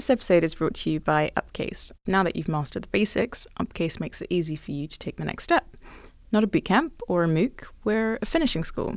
This 0.00 0.08
episode 0.08 0.44
is 0.44 0.54
brought 0.54 0.72
to 0.76 0.90
you 0.90 0.98
by 0.98 1.30
Upcase. 1.36 1.92
Now 2.06 2.22
that 2.22 2.34
you've 2.34 2.48
mastered 2.48 2.84
the 2.84 2.88
basics, 2.88 3.46
Upcase 3.58 4.00
makes 4.00 4.22
it 4.22 4.28
easy 4.30 4.56
for 4.56 4.70
you 4.70 4.88
to 4.88 4.98
take 4.98 5.18
the 5.18 5.26
next 5.26 5.44
step. 5.44 5.76
Not 6.32 6.42
a 6.42 6.46
bootcamp 6.46 6.92
or 7.06 7.22
a 7.22 7.28
MOOC, 7.28 7.64
we're 7.84 8.18
a 8.22 8.24
finishing 8.24 8.64
school. 8.64 8.96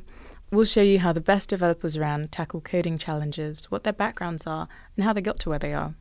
We'll 0.49 0.63
show 0.63 0.81
you 0.81 0.99
how 0.99 1.11
the 1.11 1.19
best 1.19 1.49
developers 1.49 1.97
around 1.97 2.31
tackle 2.31 2.61
coding 2.61 2.97
challenges, 2.97 3.69
what 3.69 3.83
their 3.83 3.91
backgrounds 3.91 4.47
are, 4.47 4.69
and 4.95 5.03
how 5.03 5.11
they 5.11 5.19
got 5.19 5.39
to 5.39 5.49
where 5.49 5.59
they 5.59 5.73
are. 5.73 5.93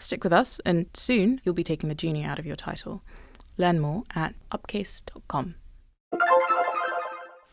Stick 0.00 0.24
with 0.24 0.32
us, 0.32 0.58
and 0.64 0.86
soon 0.92 1.40
you'll 1.44 1.54
be 1.54 1.62
taking 1.62 1.88
the 1.88 1.94
junior 1.94 2.26
out 2.26 2.40
of 2.40 2.46
your 2.46 2.56
title. 2.56 3.02
Learn 3.58 3.78
more 3.78 4.02
at 4.16 4.34
upcase.com. 4.50 5.54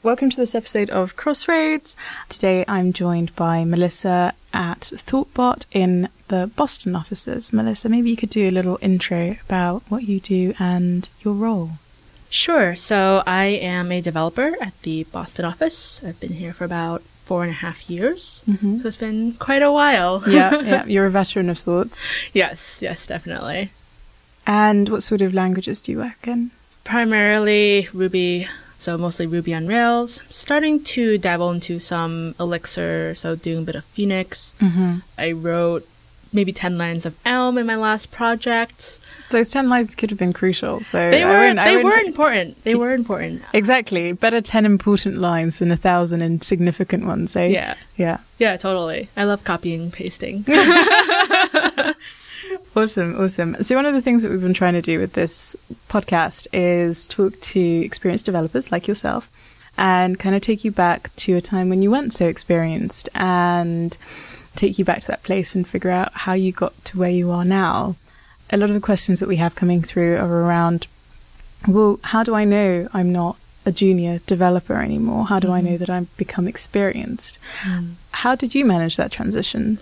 Welcome 0.01 0.31
to 0.31 0.37
this 0.37 0.55
episode 0.55 0.89
of 0.89 1.15
Crossroads. 1.15 1.95
Today 2.29 2.65
I'm 2.67 2.93
joined 2.93 3.35
by 3.35 3.63
Melissa 3.63 4.33
at 4.53 4.81
ThoughtBot 4.81 5.65
in 5.71 6.09
the 6.27 6.51
Boston 6.55 6.95
offices. 6.95 7.53
Melissa, 7.53 7.89
maybe 7.89 8.09
you 8.09 8.17
could 8.17 8.29
do 8.29 8.47
a 8.47 8.51
little 8.51 8.79
intro 8.81 9.37
about 9.45 9.83
what 9.89 10.03
you 10.03 10.19
do 10.19 10.53
and 10.59 11.09
your 11.19 11.33
role. 11.33 11.71
Sure. 12.29 12.75
So 12.75 13.23
I 13.25 13.45
am 13.45 13.91
a 13.91 14.01
developer 14.01 14.55
at 14.61 14.79
the 14.81 15.03
Boston 15.05 15.45
office. 15.45 16.01
I've 16.03 16.19
been 16.19 16.33
here 16.33 16.53
for 16.53 16.65
about 16.65 17.01
four 17.01 17.43
and 17.43 17.51
a 17.51 17.55
half 17.55 17.89
years. 17.89 18.43
Mm-hmm. 18.47 18.77
So 18.77 18.87
it's 18.87 18.97
been 18.97 19.33
quite 19.33 19.61
a 19.61 19.71
while. 19.71 20.23
yeah, 20.27 20.59
yeah, 20.61 20.85
you're 20.87 21.05
a 21.05 21.11
veteran 21.11 21.49
of 21.49 21.57
sorts. 21.57 22.01
yes, 22.33 22.79
yes, 22.81 23.05
definitely. 23.05 23.71
And 24.45 24.89
what 24.89 25.01
sort 25.01 25.21
of 25.21 25.33
languages 25.33 25.81
do 25.81 25.91
you 25.91 25.97
work 25.97 26.27
in? 26.27 26.51
Primarily 26.83 27.87
Ruby, 27.93 28.47
so 28.77 28.95
mostly 28.97 29.25
Ruby 29.25 29.55
on 29.55 29.65
Rails. 29.65 30.21
Starting 30.29 30.83
to 30.83 31.17
dabble 31.17 31.49
into 31.49 31.79
some 31.79 32.35
Elixir, 32.39 33.15
so 33.15 33.35
doing 33.35 33.63
a 33.63 33.65
bit 33.65 33.75
of 33.75 33.85
Phoenix. 33.85 34.53
Mm-hmm. 34.59 34.97
I 35.17 35.31
wrote 35.31 35.87
maybe 36.35 36.53
10 36.53 36.77
lines 36.77 37.05
of 37.05 37.17
Elm 37.25 37.57
in 37.57 37.65
my 37.65 37.75
last 37.75 38.11
project. 38.11 38.99
Those 39.31 39.49
10 39.49 39.69
lines 39.69 39.95
could 39.95 40.11
have 40.11 40.19
been 40.19 40.33
crucial. 40.33 40.81
So 40.81 41.09
They 41.09 41.25
were, 41.25 41.53
they 41.53 41.83
were 41.83 41.97
important. 41.97 42.63
They 42.63 42.75
were 42.75 42.93
important. 42.93 43.41
Exactly. 43.53 44.11
Better 44.11 44.39
10 44.39 44.65
important 44.65 45.17
lines 45.17 45.57
than 45.57 45.71
a 45.71 45.77
thousand 45.77 46.21
insignificant 46.21 47.05
ones, 47.05 47.35
eh? 47.35 47.47
Yeah. 47.47 47.75
Yeah. 47.95 48.19
Yeah, 48.37 48.57
totally. 48.57 49.09
I 49.17 49.23
love 49.23 49.43
copying 49.43 49.81
and 49.83 49.93
pasting. 49.93 50.45
Awesome, 52.75 53.17
awesome. 53.17 53.55
So, 53.63 53.75
one 53.77 53.85
of 53.85 53.93
the 53.93 54.01
things 54.01 54.21
that 54.21 54.29
we've 54.29 54.41
been 54.41 54.53
trying 54.53 54.73
to 54.73 54.81
do 54.81 54.99
with 54.99 55.13
this 55.13 55.55
podcast 55.87 56.45
is 56.51 57.07
talk 57.07 57.39
to 57.39 57.59
experienced 57.59 58.25
developers 58.25 58.69
like 58.69 58.85
yourself 58.85 59.31
and 59.77 60.19
kind 60.19 60.35
of 60.35 60.41
take 60.41 60.65
you 60.65 60.71
back 60.71 61.15
to 61.17 61.35
a 61.35 61.41
time 61.41 61.69
when 61.69 61.81
you 61.81 61.89
weren't 61.89 62.13
so 62.13 62.27
experienced 62.27 63.07
and 63.15 63.95
take 64.55 64.79
you 64.79 64.85
back 64.85 65.01
to 65.01 65.07
that 65.07 65.23
place 65.23 65.55
and 65.55 65.67
figure 65.67 65.91
out 65.91 66.13
how 66.13 66.33
you 66.33 66.51
got 66.51 66.73
to 66.85 66.97
where 66.97 67.09
you 67.09 67.31
are 67.31 67.45
now. 67.45 67.95
A 68.51 68.57
lot 68.57 68.69
of 68.69 68.75
the 68.75 68.81
questions 68.81 69.19
that 69.19 69.29
we 69.29 69.37
have 69.37 69.55
coming 69.55 69.81
through 69.81 70.17
are 70.17 70.41
around 70.43 70.87
well, 71.67 71.99
how 72.03 72.23
do 72.23 72.35
I 72.35 72.45
know 72.45 72.87
I'm 72.93 73.11
not 73.11 73.37
a 73.65 73.71
junior 73.71 74.19
developer 74.27 74.75
anymore? 74.75 75.25
How 75.25 75.39
do 75.39 75.51
I 75.51 75.59
mm-hmm. 75.59 75.71
know 75.71 75.77
that 75.77 75.89
I've 75.89 76.15
become 76.15 76.47
experienced? 76.47 77.39
Mm. 77.61 77.93
How 78.11 78.35
did 78.35 78.53
you 78.53 78.65
manage 78.65 78.97
that 78.97 79.11
transition? 79.11 79.79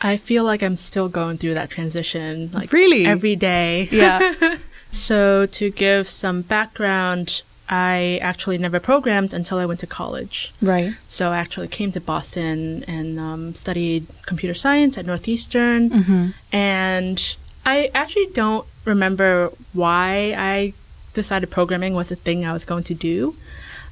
I 0.00 0.16
feel 0.16 0.42
like 0.42 0.62
I'm 0.62 0.76
still 0.76 1.08
going 1.08 1.38
through 1.38 1.54
that 1.54 1.70
transition, 1.70 2.50
like 2.52 2.72
Really? 2.72 3.06
every 3.06 3.36
day. 3.36 3.88
Yeah. 3.92 4.56
So 4.90 5.46
to 5.46 5.70
give 5.70 6.10
some 6.10 6.42
background, 6.42 7.42
I 7.72 8.18
actually 8.20 8.58
never 8.58 8.80
programmed 8.80 9.32
until 9.32 9.58
I 9.58 9.64
went 9.66 9.78
to 9.80 9.86
college. 9.86 10.52
right. 10.60 10.92
So 11.08 11.30
I 11.30 11.38
actually 11.38 11.68
came 11.68 11.92
to 11.92 12.00
Boston 12.00 12.84
and 12.88 13.18
um, 13.20 13.54
studied 13.54 14.06
computer 14.26 14.54
science 14.54 14.98
at 14.98 15.06
Northeastern, 15.06 15.90
Mm-hmm. 15.90 16.26
and 16.52 17.36
I 17.64 17.90
actually 17.94 18.26
don't 18.34 18.66
remember 18.84 19.50
why 19.72 20.34
I 20.36 20.72
decided 21.14 21.50
programming 21.50 21.94
was 21.94 22.08
the 22.08 22.16
thing 22.16 22.44
I 22.44 22.52
was 22.52 22.64
going 22.64 22.84
to 22.84 22.94
do. 22.94 23.36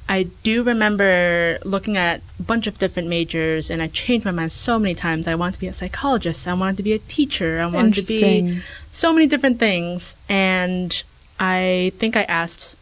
I 0.09 0.23
do 0.43 0.63
remember 0.63 1.59
looking 1.63 1.95
at 1.95 2.21
a 2.39 2.43
bunch 2.43 2.65
of 2.65 2.79
different 2.79 3.07
majors, 3.09 3.69
and 3.69 3.79
I 3.81 3.87
changed 3.87 4.25
my 4.25 4.31
mind 4.31 4.51
so 4.51 4.79
many 4.79 4.95
times. 4.95 5.27
I 5.27 5.35
wanted 5.35 5.53
to 5.53 5.59
be 5.59 5.67
a 5.67 5.73
psychologist. 5.73 6.47
I 6.47 6.53
wanted 6.53 6.77
to 6.77 6.83
be 6.83 6.93
a 6.93 6.99
teacher. 6.99 7.59
I 7.59 7.67
wanted 7.67 7.93
to 8.07 8.13
be 8.13 8.61
so 8.91 9.13
many 9.13 9.27
different 9.27 9.59
things. 9.59 10.15
And 10.27 11.01
I 11.39 11.91
think 11.99 12.17
I 12.17 12.23
asked 12.23 12.75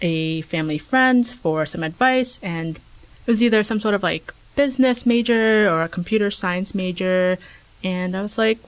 a 0.00 0.42
family 0.42 0.78
friend 0.78 1.26
for 1.26 1.66
some 1.66 1.82
advice, 1.82 2.38
and 2.42 2.76
it 2.76 3.30
was 3.30 3.42
either 3.42 3.62
some 3.62 3.80
sort 3.80 3.94
of 3.94 4.02
like 4.02 4.32
business 4.56 5.04
major 5.06 5.68
or 5.68 5.82
a 5.82 5.88
computer 5.88 6.30
science 6.30 6.74
major. 6.74 7.38
And 7.84 8.16
I 8.16 8.22
was 8.22 8.36
like, 8.38 8.58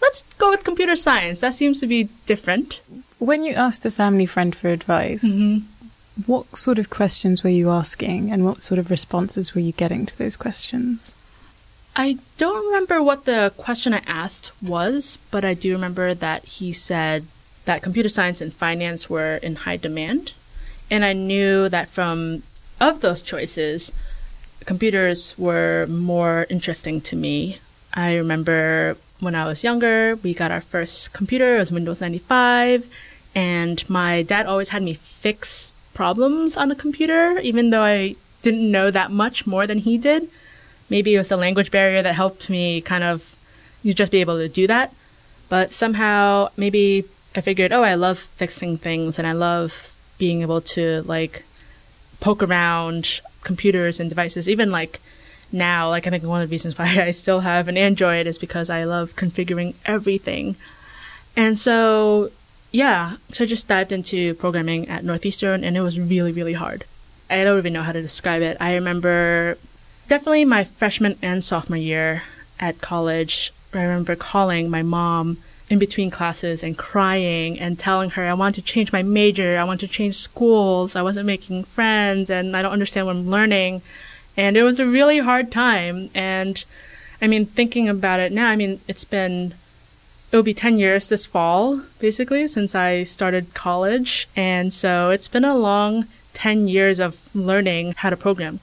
let's 0.00 0.22
go 0.38 0.50
with 0.50 0.64
computer 0.64 0.96
science. 0.96 1.40
That 1.40 1.54
seems 1.54 1.80
to 1.80 1.86
be 1.86 2.08
different. 2.26 2.80
When 3.18 3.44
you 3.44 3.52
asked 3.54 3.82
the 3.82 3.90
family 3.90 4.26
friend 4.26 4.54
for 4.54 4.68
advice, 4.68 5.24
Mm-hmm. 5.24 5.66
what 6.26 6.56
sort 6.56 6.78
of 6.78 6.88
questions 6.90 7.42
were 7.42 7.50
you 7.50 7.70
asking 7.70 8.30
and 8.30 8.44
what 8.44 8.62
sort 8.62 8.78
of 8.78 8.90
responses 8.90 9.54
were 9.54 9.60
you 9.60 9.72
getting 9.72 10.06
to 10.06 10.16
those 10.18 10.36
questions? 10.36 11.14
I 11.94 12.18
don't 12.36 12.66
remember 12.66 13.02
what 13.02 13.24
the 13.24 13.52
question 13.56 13.94
I 13.94 14.02
asked 14.06 14.52
was, 14.62 15.18
but 15.30 15.44
I 15.44 15.54
do 15.54 15.72
remember 15.72 16.12
that 16.14 16.44
he 16.44 16.72
said 16.72 17.24
that 17.64 17.82
computer 17.82 18.08
science 18.10 18.40
and 18.42 18.52
finance 18.52 19.08
were 19.10 19.36
in 19.36 19.56
high 19.56 19.76
demand. 19.78 20.32
And 20.90 21.04
I 21.04 21.12
knew 21.12 21.68
that 21.68 21.88
from 21.88 22.42
of 22.80 23.00
those 23.00 23.22
choices, 23.22 23.92
computers 24.64 25.34
were 25.38 25.86
more 25.88 26.46
interesting 26.48 27.00
to 27.02 27.16
me. 27.16 27.58
I 27.94 28.16
remember 28.16 28.96
when 29.20 29.34
I 29.34 29.46
was 29.46 29.64
younger, 29.64 30.16
we 30.16 30.34
got 30.34 30.50
our 30.50 30.60
first 30.60 31.12
computer, 31.12 31.56
it 31.56 31.58
was 31.58 31.72
Windows 31.72 32.00
95, 32.00 32.88
and 33.34 33.88
my 33.88 34.22
dad 34.22 34.46
always 34.46 34.68
had 34.68 34.82
me 34.82 34.94
fix 34.94 35.72
problems 35.94 36.56
on 36.56 36.68
the 36.68 36.74
computer, 36.74 37.38
even 37.38 37.70
though 37.70 37.82
I 37.82 38.16
didn't 38.42 38.70
know 38.70 38.90
that 38.90 39.10
much 39.10 39.46
more 39.46 39.66
than 39.66 39.78
he 39.78 39.96
did 39.96 40.28
maybe 40.88 41.14
it 41.14 41.18
was 41.18 41.28
the 41.28 41.36
language 41.36 41.70
barrier 41.70 42.02
that 42.02 42.14
helped 42.14 42.48
me 42.48 42.80
kind 42.80 43.04
of 43.04 43.34
you 43.82 43.94
just 43.94 44.12
be 44.12 44.20
able 44.20 44.36
to 44.36 44.48
do 44.48 44.66
that 44.66 44.92
but 45.48 45.72
somehow 45.72 46.48
maybe 46.56 47.04
i 47.34 47.40
figured 47.40 47.72
oh 47.72 47.82
i 47.82 47.94
love 47.94 48.18
fixing 48.18 48.76
things 48.76 49.18
and 49.18 49.26
i 49.26 49.32
love 49.32 49.95
being 50.18 50.42
able 50.42 50.60
to 50.60 51.02
like 51.02 51.44
poke 52.20 52.42
around 52.42 53.20
computers 53.42 54.00
and 54.00 54.08
devices 54.08 54.48
even 54.48 54.70
like 54.70 55.00
now 55.52 55.88
like 55.88 56.06
i 56.06 56.10
think 56.10 56.24
one 56.24 56.42
of 56.42 56.48
the 56.48 56.54
reasons 56.54 56.76
why 56.78 57.02
i 57.02 57.10
still 57.10 57.40
have 57.40 57.68
an 57.68 57.76
android 57.76 58.26
is 58.26 58.38
because 58.38 58.70
i 58.70 58.84
love 58.84 59.14
configuring 59.16 59.74
everything. 59.84 60.56
And 61.36 61.58
so 61.58 62.30
yeah 62.72 63.16
so 63.30 63.44
i 63.44 63.46
just 63.46 63.68
dived 63.68 63.92
into 63.92 64.34
programming 64.34 64.88
at 64.88 65.04
northeastern 65.04 65.62
and 65.64 65.76
it 65.76 65.82
was 65.82 66.00
really 66.00 66.32
really 66.32 66.54
hard. 66.54 66.84
I 67.28 67.44
don't 67.44 67.58
even 67.58 67.72
know 67.72 67.82
how 67.82 67.92
to 67.92 68.02
describe 68.02 68.42
it. 68.42 68.56
I 68.60 68.74
remember 68.74 69.58
definitely 70.08 70.44
my 70.44 70.64
freshman 70.64 71.18
and 71.22 71.44
sophomore 71.44 71.76
year 71.76 72.22
at 72.58 72.80
college, 72.80 73.52
I 73.74 73.82
remember 73.82 74.16
calling 74.16 74.70
my 74.70 74.82
mom 74.82 75.38
in 75.68 75.78
between 75.78 76.10
classes 76.10 76.62
and 76.62 76.78
crying 76.78 77.58
and 77.58 77.78
telling 77.78 78.10
her 78.10 78.24
I 78.24 78.34
want 78.34 78.54
to 78.54 78.62
change 78.62 78.92
my 78.92 79.02
major, 79.02 79.58
I 79.58 79.64
want 79.64 79.80
to 79.80 79.88
change 79.88 80.14
schools, 80.14 80.94
I 80.94 81.02
wasn't 81.02 81.26
making 81.26 81.64
friends, 81.64 82.30
and 82.30 82.56
I 82.56 82.62
don't 82.62 82.72
understand 82.72 83.06
what 83.06 83.16
I'm 83.16 83.28
learning. 83.28 83.82
And 84.36 84.56
it 84.56 84.62
was 84.62 84.78
a 84.78 84.86
really 84.86 85.18
hard 85.18 85.50
time. 85.50 86.10
And 86.14 86.62
I 87.20 87.26
mean, 87.26 87.46
thinking 87.46 87.88
about 87.88 88.20
it 88.20 88.32
now, 88.32 88.48
I 88.48 88.56
mean, 88.56 88.80
it's 88.86 89.04
been, 89.04 89.54
it'll 90.30 90.42
be 90.42 90.54
10 90.54 90.78
years 90.78 91.08
this 91.08 91.26
fall, 91.26 91.82
basically, 91.98 92.46
since 92.46 92.74
I 92.74 93.02
started 93.02 93.54
college. 93.54 94.28
And 94.36 94.72
so 94.72 95.10
it's 95.10 95.28
been 95.28 95.44
a 95.44 95.56
long 95.56 96.04
10 96.34 96.68
years 96.68 97.00
of 97.00 97.18
learning 97.34 97.94
how 97.96 98.10
to 98.10 98.16
program. 98.16 98.60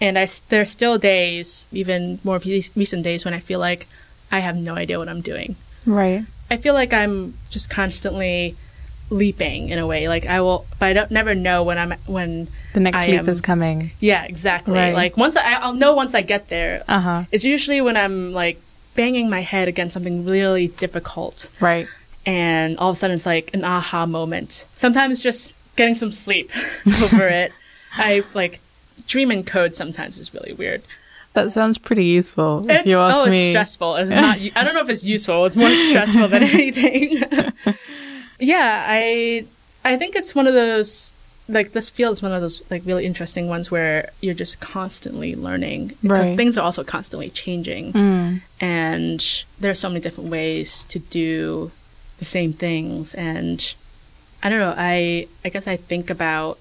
And 0.00 0.18
I, 0.18 0.28
there 0.48 0.60
are 0.60 0.66
still 0.66 0.98
days, 0.98 1.64
even 1.70 2.18
more 2.24 2.38
recent 2.38 3.04
days, 3.04 3.24
when 3.24 3.32
I 3.32 3.38
feel 3.38 3.60
like 3.60 3.86
I 4.32 4.40
have 4.40 4.56
no 4.56 4.74
idea 4.74 4.98
what 4.98 5.08
I'm 5.08 5.20
doing. 5.20 5.54
Right. 5.86 6.24
I 6.52 6.58
feel 6.58 6.74
like 6.74 6.92
I'm 6.92 7.32
just 7.50 7.70
constantly 7.70 8.56
leaping 9.10 9.70
in 9.70 9.78
a 9.78 9.86
way. 9.86 10.06
Like 10.08 10.26
I 10.26 10.40
will, 10.42 10.66
but 10.78 10.86
I 10.86 10.92
don't 10.92 11.10
never 11.10 11.34
know 11.34 11.62
when 11.62 11.78
I'm 11.78 11.92
when. 12.06 12.48
The 12.74 12.80
next 12.80 12.98
I 12.98 13.06
leap 13.06 13.20
am- 13.20 13.28
is 13.28 13.40
coming. 13.40 13.90
Yeah, 14.00 14.24
exactly. 14.24 14.74
Right. 14.74 14.94
Like 14.94 15.16
once 15.16 15.34
I, 15.36 15.54
I'll 15.54 15.72
know 15.74 15.94
once 15.94 16.14
I 16.14 16.20
get 16.22 16.48
there. 16.48 16.82
Uh 16.88 17.00
huh. 17.00 17.22
It's 17.32 17.44
usually 17.44 17.80
when 17.80 17.96
I'm 17.96 18.32
like 18.32 18.60
banging 18.94 19.30
my 19.30 19.40
head 19.40 19.68
against 19.68 19.94
something 19.94 20.26
really 20.26 20.68
difficult, 20.68 21.48
Right. 21.60 21.86
and 22.26 22.76
all 22.78 22.90
of 22.90 22.96
a 22.96 22.98
sudden 22.98 23.16
it's 23.16 23.24
like 23.26 23.50
an 23.54 23.64
aha 23.64 24.04
moment. 24.04 24.66
Sometimes 24.76 25.18
just 25.20 25.54
getting 25.76 25.94
some 25.94 26.12
sleep 26.12 26.50
over 27.02 27.28
it. 27.28 27.52
I 27.96 28.24
like 28.34 28.60
dream 29.06 29.30
in 29.32 29.42
code. 29.44 29.74
Sometimes 29.76 30.18
is 30.18 30.34
really 30.34 30.52
weird. 30.52 30.82
That 31.34 31.50
sounds 31.52 31.78
pretty 31.78 32.04
useful. 32.04 32.68
If 32.70 32.84
you 32.86 32.98
ask 32.98 33.18
oh, 33.22 33.26
me. 33.26 33.44
it's 33.44 33.52
stressful. 33.52 33.96
It's 33.96 34.10
not. 34.22 34.38
I 34.54 34.64
don't 34.64 34.74
know 34.74 34.82
if 34.82 34.88
it's 34.90 35.04
useful. 35.04 35.46
It's 35.46 35.56
more 35.56 35.70
stressful 35.70 36.28
than 36.28 36.42
anything. 36.58 37.22
yeah, 38.38 38.84
I 38.86 39.46
I 39.84 39.96
think 39.96 40.14
it's 40.16 40.34
one 40.34 40.46
of 40.46 40.54
those 40.54 41.12
like 41.48 41.72
this 41.72 41.90
field 41.90 42.12
is 42.14 42.22
one 42.22 42.32
of 42.32 42.40
those 42.40 42.62
like 42.70 42.82
really 42.84 43.04
interesting 43.04 43.48
ones 43.48 43.70
where 43.70 44.10
you're 44.20 44.34
just 44.34 44.60
constantly 44.60 45.34
learning 45.34 45.88
because 46.00 46.28
Right. 46.28 46.36
things 46.36 46.56
are 46.56 46.62
also 46.64 46.84
constantly 46.84 47.30
changing 47.30 47.92
Mm. 47.92 48.42
and 48.60 49.44
there 49.58 49.70
are 49.70 49.74
so 49.74 49.88
many 49.88 50.00
different 50.00 50.30
ways 50.30 50.84
to 50.84 51.00
do 51.00 51.72
the 52.18 52.24
same 52.24 52.52
things 52.52 53.12
and 53.14 53.74
i 54.42 54.48
don't 54.48 54.60
know 54.60 54.72
i 54.78 55.26
i 55.44 55.48
guess 55.48 55.66
i 55.66 55.76
think 55.76 56.10
about 56.10 56.58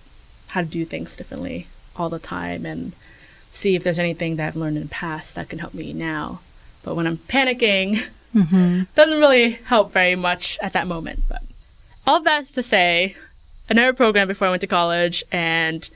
how 0.47 0.61
to 0.61 0.67
do 0.67 0.83
things 0.83 1.15
differently 1.15 1.67
all 1.95 2.09
the 2.09 2.19
time 2.19 2.65
and 2.65 2.93
see 3.51 3.75
if 3.75 3.83
there's 3.83 3.99
anything 3.99 4.35
that 4.37 4.47
i've 4.47 4.55
learned 4.55 4.77
in 4.77 4.83
the 4.83 4.89
past 4.89 5.35
that 5.35 5.49
can 5.49 5.59
help 5.59 5.73
me 5.73 5.93
now 5.93 6.39
but 6.83 6.95
when 6.95 7.05
i'm 7.07 7.17
panicking 7.17 8.01
hmm 8.33 8.81
doesn't 8.95 9.19
really 9.19 9.51
help 9.65 9.91
very 9.91 10.15
much 10.15 10.57
at 10.61 10.73
that 10.73 10.87
moment 10.87 11.21
but 11.29 11.41
all 12.07 12.17
of 12.17 12.23
that's 12.23 12.49
to 12.51 12.63
say 12.63 13.15
another 13.69 13.93
program 13.93 14.27
before 14.27 14.47
i 14.47 14.49
went 14.49 14.61
to 14.61 14.67
college 14.67 15.23
and 15.31 15.89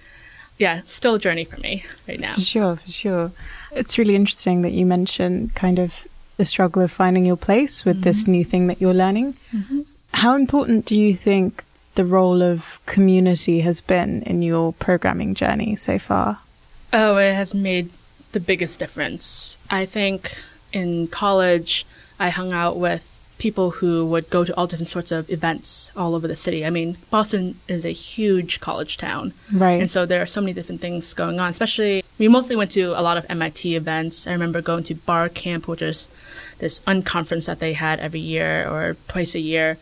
yeah 0.58 0.82
still 0.86 1.16
a 1.16 1.20
journey 1.20 1.46
for 1.46 1.60
me 1.62 1.84
right 2.08 2.20
now 2.20 2.34
For 2.34 2.42
sure, 2.42 2.76
for 2.78 2.92
sure. 2.92 3.32
It's 3.72 3.98
really 3.98 4.16
interesting 4.16 4.62
that 4.62 4.72
you 4.72 4.86
mentioned 4.86 5.54
kind 5.56 5.80
of 5.80 6.08
the 6.38 6.46
struggle 6.46 6.82
of 6.82 6.92
finding 6.92 7.26
your 7.26 7.36
place 7.36 7.84
with 7.84 8.04
this 8.04 8.26
new 8.26 8.46
thing 8.46 8.68
that 8.68 8.80
you're 8.80 8.94
learning. 8.94 9.36
How 10.14 10.36
important 10.36 10.86
do 10.86 10.96
you 10.96 11.14
think 11.14 11.66
the 11.96 12.06
role 12.06 12.42
of 12.42 12.80
community 12.86 13.60
has 13.62 13.82
been 13.82 14.22
in 14.24 14.42
your 14.42 14.72
programming 14.74 15.34
journey 15.36 15.76
so 15.76 16.00
far? 16.00 16.40
Oh, 16.98 17.18
it 17.18 17.34
has 17.34 17.54
made 17.54 17.90
the 18.32 18.40
biggest 18.40 18.80
difference. 18.80 19.58
I 19.70 19.86
think 19.86 20.42
in 20.72 21.08
college, 21.08 21.86
I 22.18 22.30
hung 22.30 22.54
out 22.54 22.78
with 22.78 23.12
people 23.38 23.72
who 23.72 24.06
would 24.06 24.30
go 24.30 24.46
to 24.46 24.56
all 24.56 24.66
different 24.66 24.88
sorts 24.88 25.12
of 25.12 25.30
events 25.30 25.92
all 25.98 26.16
over 26.16 26.26
the 26.26 26.38
city. 26.38 26.66
I 26.66 26.70
mean, 26.70 26.96
Boston 27.12 27.60
is 27.68 27.86
a 27.86 27.90
huge 27.90 28.62
college 28.62 28.96
town. 28.96 29.34
Right. 29.52 29.82
And 29.82 29.92
so 29.92 30.06
there 30.06 30.22
are 30.22 30.26
so 30.26 30.40
many 30.40 30.54
different 30.54 30.80
things 30.80 31.14
going 31.14 31.38
on, 31.38 31.50
especially 31.50 32.02
we 32.18 32.30
mostly 32.30 32.56
went 32.56 32.72
to 32.72 32.98
a 32.98 33.04
lot 33.04 33.18
of 33.18 33.26
MIT 33.30 33.76
events. 33.76 34.26
I 34.26 34.32
remember 34.32 34.62
going 34.62 34.86
to 34.86 34.96
Bar 34.96 35.28
Camp, 35.28 35.68
which 35.68 35.82
is 35.82 36.08
this 36.60 36.80
unconference 36.88 37.46
that 37.48 37.60
they 37.60 37.74
had 37.74 38.00
every 38.00 38.22
year 38.22 38.70
or 38.70 38.96
twice 39.10 39.36
a 39.36 39.42
year. 39.42 39.78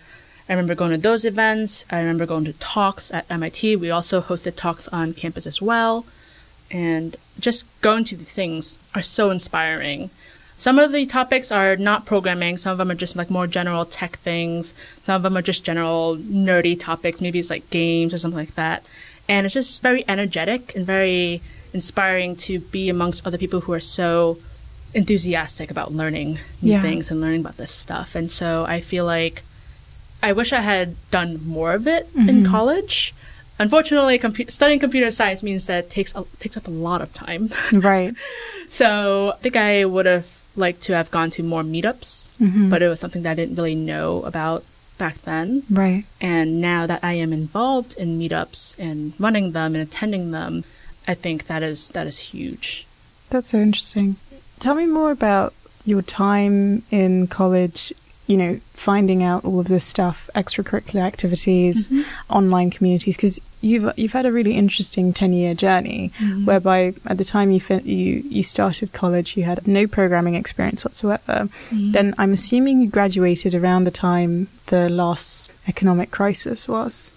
I 0.50 0.54
remember 0.54 0.74
going 0.74 0.90
to 0.90 0.98
those 0.98 1.26
events. 1.26 1.86
I 1.92 2.00
remember 2.00 2.26
going 2.26 2.46
to 2.46 2.54
talks 2.54 3.12
at 3.12 3.30
MIT. 3.30 3.76
We 3.76 3.92
also 3.92 4.20
hosted 4.20 4.56
talks 4.56 4.88
on 4.88 5.14
campus 5.14 5.46
as 5.46 5.62
well. 5.62 6.08
And 6.74 7.16
just 7.40 7.66
going 7.82 8.04
to 8.06 8.18
these 8.18 8.32
things 8.32 8.80
are 8.94 9.02
so 9.02 9.30
inspiring. 9.30 10.10
Some 10.58 10.80
of 10.80 10.92
the 10.92 11.06
topics 11.06 11.52
are 11.52 11.76
not 11.76 12.06
programming. 12.06 12.58
Some 12.58 12.72
of 12.72 12.78
them 12.78 12.92
are 12.92 12.96
just 12.96 13.16
like 13.16 13.30
more 13.30 13.48
general 13.48 13.86
tech 13.86 14.18
things. 14.20 14.74
Some 15.04 15.16
of 15.16 15.22
them 15.24 15.38
are 15.38 15.42
just 15.42 15.64
general 15.64 16.18
nerdy 16.18 16.80
topics. 16.80 17.22
Maybe 17.22 17.40
it's 17.40 17.50
like 17.50 17.70
games 17.70 18.14
or 18.14 18.18
something 18.18 18.38
like 18.38 18.56
that. 18.56 18.86
And 19.30 19.46
it's 19.46 19.54
just 19.54 19.82
very 19.82 20.04
energetic 20.08 20.76
and 20.76 20.86
very 20.86 21.42
inspiring 21.74 22.36
to 22.36 22.60
be 22.60 22.90
amongst 22.90 23.26
other 23.26 23.38
people 23.38 23.62
who 23.62 23.74
are 23.74 23.80
so 23.80 24.38
enthusiastic 24.94 25.72
about 25.72 25.92
learning 25.92 26.40
new 26.62 26.74
Yeah. 26.74 26.82
things 26.82 27.10
and 27.10 27.20
learning 27.20 27.42
about 27.42 27.58
this 27.58 27.72
stuff. 27.72 28.16
And 28.16 28.30
so 28.30 28.66
I 28.66 28.80
feel 28.80 29.06
like 29.06 29.44
I 30.22 30.32
wish 30.32 30.54
I 30.54 30.62
had 30.62 30.96
done 31.12 31.46
more 31.46 31.74
of 31.74 31.88
it 31.88 32.08
in 32.16 32.28
mm-hmm. 32.28 32.46
college. 32.52 33.14
Unfortunately, 33.60 34.18
compu- 34.20 34.50
studying 34.52 34.80
computer 34.80 35.12
science 35.12 35.44
means 35.44 35.68
that 35.68 35.86
it 35.86 35.90
takes 35.90 36.14
a, 36.16 36.24
takes 36.40 36.58
up 36.58 36.68
a 36.68 36.72
lot 36.72 37.02
of 37.02 37.14
time. 37.14 37.50
right. 37.72 38.14
So 38.70 39.34
I 39.34 39.38
think 39.38 39.56
I 39.56 39.86
would 39.86 40.08
have 40.08 40.42
liked 40.56 40.82
to 40.84 40.94
have 40.94 41.12
gone 41.12 41.30
to 41.32 41.44
more 41.44 41.62
meetups, 41.62 42.30
Mhm. 42.42 42.72
but 42.72 42.82
it 42.82 42.88
was 42.88 43.00
something 43.00 43.22
that 43.22 43.32
I 43.32 43.36
didn't 43.36 43.56
really 43.56 43.76
know 43.76 44.24
about 44.24 44.64
back 44.98 45.20
then. 45.20 45.62
Right. 45.70 46.06
And 46.20 46.60
now 46.60 46.88
that 46.88 47.00
I 47.04 47.14
am 47.14 47.32
involved 47.32 47.96
in 47.98 48.18
meetups 48.18 48.76
and 48.80 49.14
running 49.20 49.52
them 49.52 49.76
and 49.76 49.84
attending 49.84 50.32
them, 50.32 50.64
I 51.08 51.14
think 51.14 51.46
that 51.46 51.62
is 51.62 51.90
that 51.90 52.08
is 52.08 52.18
huge. 52.34 52.88
That's 53.30 53.50
so 53.50 53.60
interesting. 53.60 54.16
Tell 54.60 54.74
me 54.74 54.88
more 54.88 55.12
about 55.12 55.54
your 55.86 56.02
time 56.02 56.82
in 56.90 57.28
college, 57.28 57.94
you 58.28 58.38
know, 58.38 58.60
finding 58.74 59.22
out 59.22 59.44
all 59.44 59.60
of 59.60 59.68
this 59.68 59.86
stuff, 59.86 60.30
extracurricular 60.36 61.02
activities, 61.02 61.88
mm-hmm. 61.88 62.02
online 62.30 62.70
communities 62.70 63.18
because 63.18 63.40
you've 63.62 63.92
you've 63.98 64.14
had 64.14 64.26
a 64.26 64.32
really 64.32 64.54
interesting 64.54 65.14
10-year 65.14 65.54
journey 65.54 66.12
mm-hmm. 66.18 66.46
whereby 66.46 66.94
at 67.06 67.18
the 67.18 67.26
time 67.26 67.52
you 67.52 67.60
fin- 67.60 67.86
you 67.86 68.24
you 68.30 68.44
started 68.44 68.94
college 68.94 69.36
you 69.36 69.44
had 69.44 69.66
no 69.68 69.88
programming 69.88 70.36
experience 70.36 70.86
whatsoever. 70.86 71.50
Mm-hmm. 71.70 71.92
Then 71.92 72.16
I'm 72.18 72.34
assuming 72.34 72.82
you 72.82 72.90
graduated 72.90 73.54
around 73.54 73.84
the 73.84 73.92
time 73.92 74.48
the 74.68 74.90
last 74.90 75.52
economic 75.68 76.12
crisis 76.12 76.68
was. 76.68 77.12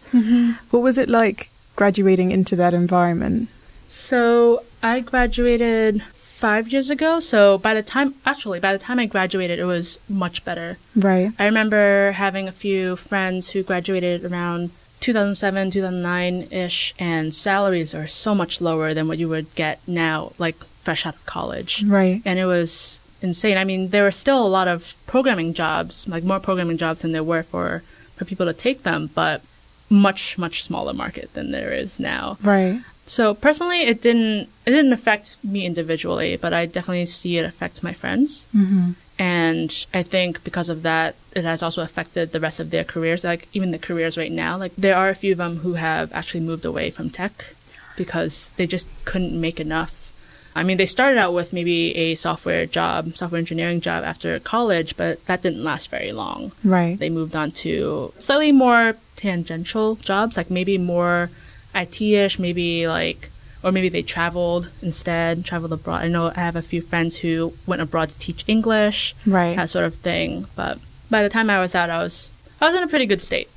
What 0.71 0.83
was 0.83 0.99
it 0.99 1.09
like 1.09 1.51
graduating 1.75 2.31
into 2.31 2.57
that 2.57 2.75
environment? 2.75 3.49
So 3.89 4.63
I 4.83 5.01
graduated 5.01 6.03
five 6.37 6.69
years 6.69 6.91
ago. 6.91 7.19
So 7.19 7.57
by 7.57 7.73
the 7.73 7.83
time, 7.83 8.15
actually, 8.27 8.61
by 8.61 8.73
the 8.73 8.79
time 8.79 8.99
I 8.99 9.07
graduated, 9.07 9.59
it 9.59 9.65
was 9.65 9.99
much 10.09 10.45
better. 10.45 10.77
Right. 10.95 11.33
I 11.39 11.47
remember 11.47 12.13
having 12.13 12.47
a 12.47 12.53
few 12.53 12.97
friends 12.97 13.51
who 13.51 13.63
graduated 13.63 14.25
around 14.25 14.71
2007, 15.01 15.71
2009 15.71 16.49
ish, 16.51 16.95
and 16.99 17.35
salaries 17.35 17.95
are 17.95 18.07
so 18.07 18.35
much 18.35 18.61
lower 18.61 18.93
than 18.93 19.09
what 19.09 19.17
you 19.17 19.31
would 19.31 19.53
get 19.55 19.81
now, 19.87 20.33
like 20.37 20.57
fresh 20.83 21.07
out 21.07 21.15
of 21.15 21.25
college. 21.25 21.83
Right. 21.85 22.21
And 22.27 22.39
it 22.39 22.45
was 22.45 23.01
insane. 23.23 23.57
I 23.57 23.65
mean, 23.65 23.89
there 23.89 24.03
were 24.03 24.13
still 24.13 24.47
a 24.47 24.49
lot 24.49 24.69
of 24.69 24.95
programming 25.07 25.55
jobs, 25.55 26.07
like 26.07 26.23
more 26.23 26.39
programming 26.39 26.77
jobs 26.77 27.01
than 27.01 27.13
there 27.13 27.25
were 27.25 27.45
for, 27.45 27.83
for 28.15 28.27
people 28.27 28.45
to 28.45 28.53
take 28.53 28.83
them, 28.83 29.09
but 29.15 29.43
much, 29.89 30.37
much 30.37 30.63
smaller 30.63 30.93
market 30.93 31.33
than 31.33 31.51
there 31.51 31.73
is 31.73 31.99
now. 31.99 32.37
Right. 32.43 32.83
So 33.07 33.35
personally, 33.35 33.83
it 33.83 34.03
didn't 34.03 34.49
it 34.67 34.71
didn't 34.71 34.93
affect 34.93 35.37
me 35.45 35.65
individually, 35.65 36.37
but 36.37 36.53
I 36.53 36.67
definitely 36.67 37.07
see 37.07 37.39
it 37.39 37.45
affect 37.45 37.83
my 37.83 37.93
friends, 37.93 38.49
Mm-hmm. 38.55 38.91
and 39.19 39.87
I 39.95 40.03
think 40.03 40.43
because 40.45 40.69
of 40.69 40.83
that, 40.83 41.15
it 41.35 41.45
has 41.45 41.63
also 41.63 41.83
affected 41.83 42.33
the 42.33 42.41
rest 42.41 42.59
of 42.61 42.71
their 42.71 42.85
careers. 42.85 43.23
Like 43.25 43.49
even 43.53 43.71
the 43.71 43.79
careers 43.79 44.19
right 44.19 44.33
now, 44.33 44.59
like 44.59 44.75
there 44.77 44.97
are 44.97 45.09
a 45.09 45.15
few 45.15 45.33
of 45.33 45.39
them 45.39 45.59
who 45.59 45.75
have 45.75 46.13
actually 46.13 46.41
moved 46.41 46.65
away 46.65 46.91
from 46.91 47.11
tech 47.11 47.55
because 47.97 48.51
they 48.57 48.67
just 48.67 48.89
couldn't 49.05 49.41
make 49.41 49.61
enough. 49.61 50.13
I 50.55 50.63
mean, 50.65 50.79
they 50.79 50.87
started 50.87 51.19
out 51.19 51.35
with 51.35 51.53
maybe 51.53 51.95
a 51.97 52.15
software 52.15 52.65
job, 52.67 53.17
software 53.17 53.39
engineering 53.39 53.81
job 53.83 54.05
after 54.05 54.41
college, 54.41 54.97
but 54.97 55.25
that 55.27 55.43
didn't 55.43 55.63
last 55.63 55.91
very 55.91 56.13
long 56.13 56.51
Right. 56.65 56.99
they 56.99 57.11
moved 57.11 57.37
on 57.37 57.51
to 57.63 58.13
slightly 58.21 58.53
more 58.53 58.97
tangential 59.17 59.95
jobs, 59.97 60.37
like 60.37 60.51
maybe 60.51 60.77
more 60.79 61.31
IT-ish, 61.75 62.39
maybe 62.39 62.87
like, 62.89 63.31
or 63.63 63.73
maybe 63.73 63.89
they 63.89 64.03
traveled 64.03 64.71
instead, 64.83 65.45
traveled 65.45 65.73
abroad. 65.73 66.03
I 66.03 66.09
know 66.09 66.31
I 66.35 66.41
have 66.41 66.57
a 66.57 66.63
few 66.63 66.81
friends 66.81 67.17
who 67.17 67.53
went 67.67 67.83
abroad 67.83 68.11
to 68.11 68.19
teach 68.19 68.45
English, 68.47 69.15
Right. 69.27 69.57
that 69.57 69.71
sort 69.71 69.85
of 69.85 69.95
thing. 69.97 70.47
But 70.55 70.79
by 71.11 71.23
the 71.23 71.29
time 71.29 71.51
I 71.51 71.61
was 71.61 71.75
out, 71.75 71.91
I 71.91 71.99
was 71.99 72.31
I 72.61 72.67
was 72.67 72.75
in 72.77 72.83
a 72.83 72.89
pretty 72.89 73.07
good 73.07 73.23
state. 73.23 73.49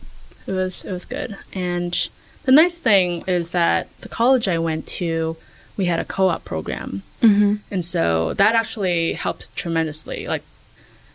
It 0.48 0.52
was 0.54 0.84
it 0.84 0.92
was 0.92 1.06
good. 1.06 1.38
And 1.54 1.96
the 2.44 2.52
nice 2.52 2.80
thing 2.80 3.24
is 3.28 3.52
that 3.52 3.88
the 4.02 4.10
college 4.10 4.48
I 4.48 4.58
went 4.58 4.88
to, 5.00 5.38
we 5.78 5.86
had 5.86 6.00
a 6.00 6.06
co-op 6.06 6.44
program. 6.46 7.04
Mm-hmm. 7.22 7.56
And 7.70 7.86
so 7.86 8.34
that 8.36 8.56
actually 8.56 9.14
helped 9.14 9.54
tremendously. 9.56 10.26
Like, 10.28 10.42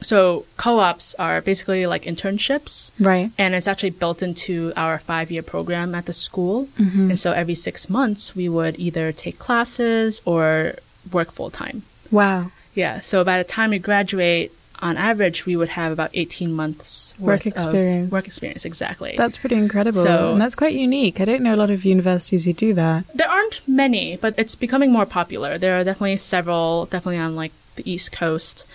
so 0.04 0.44
co-ops 0.56 1.14
are 1.18 1.40
basically 1.40 1.86
like 1.86 2.02
internships, 2.04 2.90
Right. 3.00 3.30
and 3.38 3.54
it's 3.54 3.66
actually 3.66 3.90
built 3.90 4.22
into 4.22 4.72
our 4.76 4.98
five-year 4.98 5.42
program 5.42 5.94
at 5.94 6.04
the 6.06 6.12
school. 6.12 6.68
Mm-hmm. 6.78 7.10
And 7.10 7.18
so 7.18 7.32
every 7.32 7.54
six 7.56 7.88
months, 7.88 8.36
we 8.36 8.48
would 8.48 8.78
either 8.78 9.10
take 9.12 9.38
classes 9.38 10.20
or 10.24 10.74
work 11.10 11.30
full 11.32 11.50
time. 11.50 11.82
Wow. 12.10 12.50
Yeah. 12.74 13.00
So 13.00 13.24
by 13.24 13.38
the 13.38 13.44
time 13.44 13.70
we 13.70 13.78
graduate, 13.78 14.52
on 14.82 14.96
average, 14.98 15.46
we 15.46 15.56
would 15.56 15.70
have 15.80 15.90
about 15.92 16.10
eighteen 16.12 16.52
months 16.52 17.14
Work 17.18 17.46
experience. 17.46 18.10
work 18.10 18.26
experience. 18.26 18.64
Exactly. 18.66 19.14
That's 19.16 19.38
pretty 19.38 19.54
incredible. 19.56 20.02
So- 20.02 20.32
and 20.32 20.40
that's 20.40 20.56
quite 20.56 20.74
unique. 20.74 21.20
I 21.20 21.24
don't 21.24 21.42
know 21.42 21.54
a 21.54 21.60
lot 21.64 21.70
of 21.70 21.84
universities 21.86 22.44
who 22.44 22.52
do 22.52 22.74
that. 22.74 23.04
There 23.14 23.30
aren't 23.30 23.62
many, 23.66 24.16
but 24.16 24.34
it's 24.36 24.54
becoming 24.56 24.90
more 24.92 25.06
popular. 25.06 25.56
There 25.56 25.74
are 25.78 25.84
definitely 25.84 26.18
several, 26.18 26.86
definitely 26.86 27.18
on 27.18 27.34
like 27.36 27.52
the 27.76 27.84
East 27.90 28.12
Coast, 28.12 28.66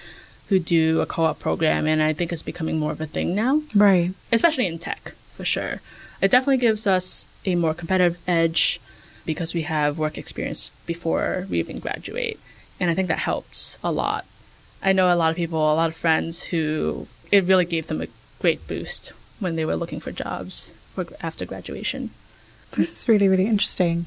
who 0.50 0.60
do 0.60 1.00
a 1.00 1.06
co-op 1.06 1.40
program, 1.40 1.86
and 1.88 2.02
I 2.02 2.12
think 2.14 2.32
it's 2.34 2.42
becoming 2.44 2.78
more 2.80 2.92
of 2.92 3.00
a 3.02 3.06
thing 3.06 3.34
now, 3.36 3.62
Right. 3.74 4.12
especially 4.32 4.68
in 4.68 4.80
tech 4.80 5.14
for 5.32 5.46
sure. 5.46 5.82
It 6.22 6.32
definitely 6.32 6.58
gives 6.58 6.86
us 6.86 7.26
a 7.46 7.56
more 7.56 7.74
competitive 7.74 8.18
edge 8.28 8.82
because 9.26 9.54
we 9.54 9.62
have 9.62 9.98
work 9.98 10.18
experience 10.18 10.72
before 10.86 11.46
we 11.50 11.60
even 11.60 11.80
graduate, 11.80 12.40
and 12.80 12.90
I 12.90 12.96
think 12.96 13.08
that 13.08 13.20
helps 13.20 13.78
a 13.84 13.92
lot. 13.92 14.26
I 14.82 14.92
know 14.94 15.14
a 15.14 15.16
lot 15.16 15.30
of 15.32 15.38
people, 15.38 15.60
a 15.60 15.76
lot 15.76 15.90
of 15.90 15.96
friends 15.96 16.44
who 16.44 17.08
it 17.32 17.44
really 17.44 17.66
gave 17.66 17.88
them 17.88 18.02
a 18.02 18.08
great 18.40 18.68
boost 18.68 19.14
when 19.40 19.56
they 19.56 19.66
were 19.66 19.76
looking 19.76 20.00
for 20.00 20.12
jobs 20.12 20.74
for 20.94 21.06
after 21.22 21.46
graduation. 21.46 22.10
This 22.72 22.92
is 22.92 23.08
really, 23.08 23.28
really 23.28 23.46
interesting. 23.48 24.06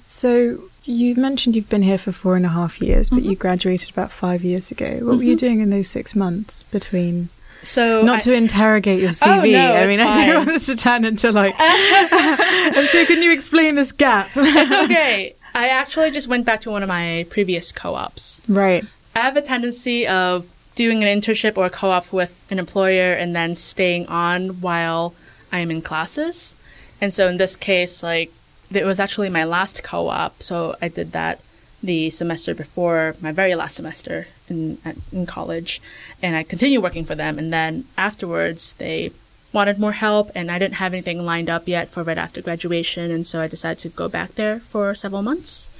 So 0.00 0.70
you 0.84 1.14
mentioned 1.16 1.56
you've 1.56 1.68
been 1.68 1.82
here 1.82 1.98
for 1.98 2.12
four 2.12 2.36
and 2.36 2.44
a 2.44 2.50
half 2.50 2.80
years, 2.80 3.10
but 3.10 3.20
Mm-hmm. 3.20 3.30
you 3.30 3.36
graduated 3.36 3.90
about 3.90 4.10
five 4.12 4.42
years 4.44 4.70
ago. 4.70 4.98
What 5.02 5.16
were 5.16 5.22
you 5.22 5.36
doing 5.36 5.60
in 5.60 5.70
those 5.70 5.88
six 5.88 6.14
months 6.14 6.62
between? 6.64 7.28
So 7.62 8.02
Not 8.02 8.16
I- 8.16 8.20
to 8.20 8.32
interrogate 8.34 9.00
your 9.00 9.12
CV. 9.12 9.26
Oh, 9.26 9.52
no, 9.52 9.74
I 9.74 9.86
mean, 9.86 10.00
I 10.00 10.26
don't 10.26 10.36
want 10.36 10.48
this 10.48 10.66
to 10.66 10.76
turn 10.76 11.04
into 11.04 11.32
like. 11.32 11.58
and 11.60 12.88
so, 12.88 13.06
can 13.06 13.22
you 13.22 13.32
explain 13.32 13.74
this 13.74 13.92
gap? 13.92 14.28
it's 14.36 14.72
okay. 14.90 15.34
I 15.54 15.68
actually 15.68 16.10
just 16.10 16.28
went 16.28 16.44
back 16.44 16.60
to 16.62 16.70
one 16.70 16.82
of 16.82 16.88
my 16.88 17.26
previous 17.30 17.72
co-ops. 17.72 18.42
right. 18.48 18.84
I 19.16 19.20
have 19.20 19.36
a 19.36 19.42
tendency 19.42 20.06
of 20.08 20.46
doing 20.74 21.04
an 21.04 21.20
internship 21.20 21.56
or 21.56 21.66
a 21.66 21.70
co-op 21.70 22.12
with 22.12 22.44
an 22.50 22.58
employer 22.58 23.12
and 23.12 23.34
then 23.34 23.54
staying 23.54 24.08
on 24.08 24.60
while 24.60 25.14
I'm 25.52 25.70
in 25.70 25.80
classes. 25.82 26.56
And 27.00 27.14
so 27.14 27.28
in 27.28 27.36
this 27.36 27.54
case, 27.54 28.02
like 28.02 28.32
it 28.70 28.84
was 28.84 29.00
actually 29.00 29.28
my 29.28 29.44
last 29.44 29.82
co-op, 29.82 30.42
so 30.42 30.76
I 30.80 30.88
did 30.88 31.12
that 31.12 31.40
the 31.82 32.08
semester 32.10 32.54
before 32.54 33.14
my 33.20 33.30
very 33.30 33.54
last 33.54 33.76
semester 33.76 34.26
in 34.48 34.78
in 35.12 35.26
college, 35.26 35.80
and 36.22 36.34
I 36.36 36.42
continued 36.42 36.82
working 36.82 37.04
for 37.04 37.14
them. 37.14 37.38
And 37.38 37.52
then 37.52 37.84
afterwards, 37.96 38.72
they 38.74 39.12
wanted 39.52 39.78
more 39.78 39.92
help, 39.92 40.30
and 40.34 40.50
I 40.50 40.58
didn't 40.58 40.74
have 40.74 40.92
anything 40.92 41.24
lined 41.24 41.48
up 41.48 41.68
yet 41.68 41.88
for 41.88 42.02
right 42.02 42.18
after 42.18 42.42
graduation, 42.42 43.10
and 43.10 43.26
so 43.26 43.40
I 43.40 43.48
decided 43.48 43.78
to 43.80 43.88
go 43.90 44.08
back 44.08 44.34
there 44.34 44.60
for 44.60 44.94
several 44.94 45.22
months. 45.22 45.70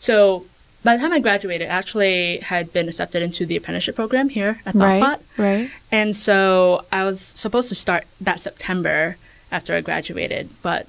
So 0.00 0.46
by 0.82 0.96
the 0.96 1.02
time 1.02 1.12
I 1.12 1.20
graduated, 1.20 1.68
I 1.68 1.72
actually 1.72 2.38
had 2.38 2.72
been 2.72 2.88
accepted 2.88 3.22
into 3.22 3.46
the 3.46 3.56
apprenticeship 3.56 3.96
program 3.96 4.28
here 4.28 4.60
at 4.66 4.74
Thoughtbot. 4.74 5.00
Right. 5.00 5.20
Right. 5.38 5.70
And 5.90 6.16
so 6.16 6.84
I 6.92 7.04
was 7.04 7.20
supposed 7.20 7.70
to 7.70 7.74
start 7.74 8.04
that 8.20 8.40
September 8.40 9.16
after 9.50 9.74
I 9.74 9.80
graduated, 9.80 10.50
but 10.62 10.86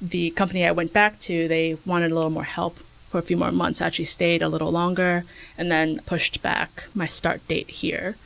the 0.00 0.30
company 0.30 0.64
I 0.64 0.72
went 0.72 0.92
back 0.92 1.18
to, 1.20 1.48
they 1.48 1.76
wanted 1.84 2.12
a 2.12 2.14
little 2.14 2.30
more 2.30 2.44
help 2.44 2.78
for 3.08 3.18
a 3.18 3.22
few 3.22 3.36
more 3.36 3.50
months. 3.50 3.80
I 3.80 3.86
actually 3.86 4.04
stayed 4.04 4.42
a 4.42 4.48
little 4.48 4.70
longer 4.70 5.24
and 5.56 5.70
then 5.70 6.00
pushed 6.06 6.42
back 6.42 6.84
my 6.94 7.06
start 7.06 7.46
date 7.48 7.70
here. 7.70 8.16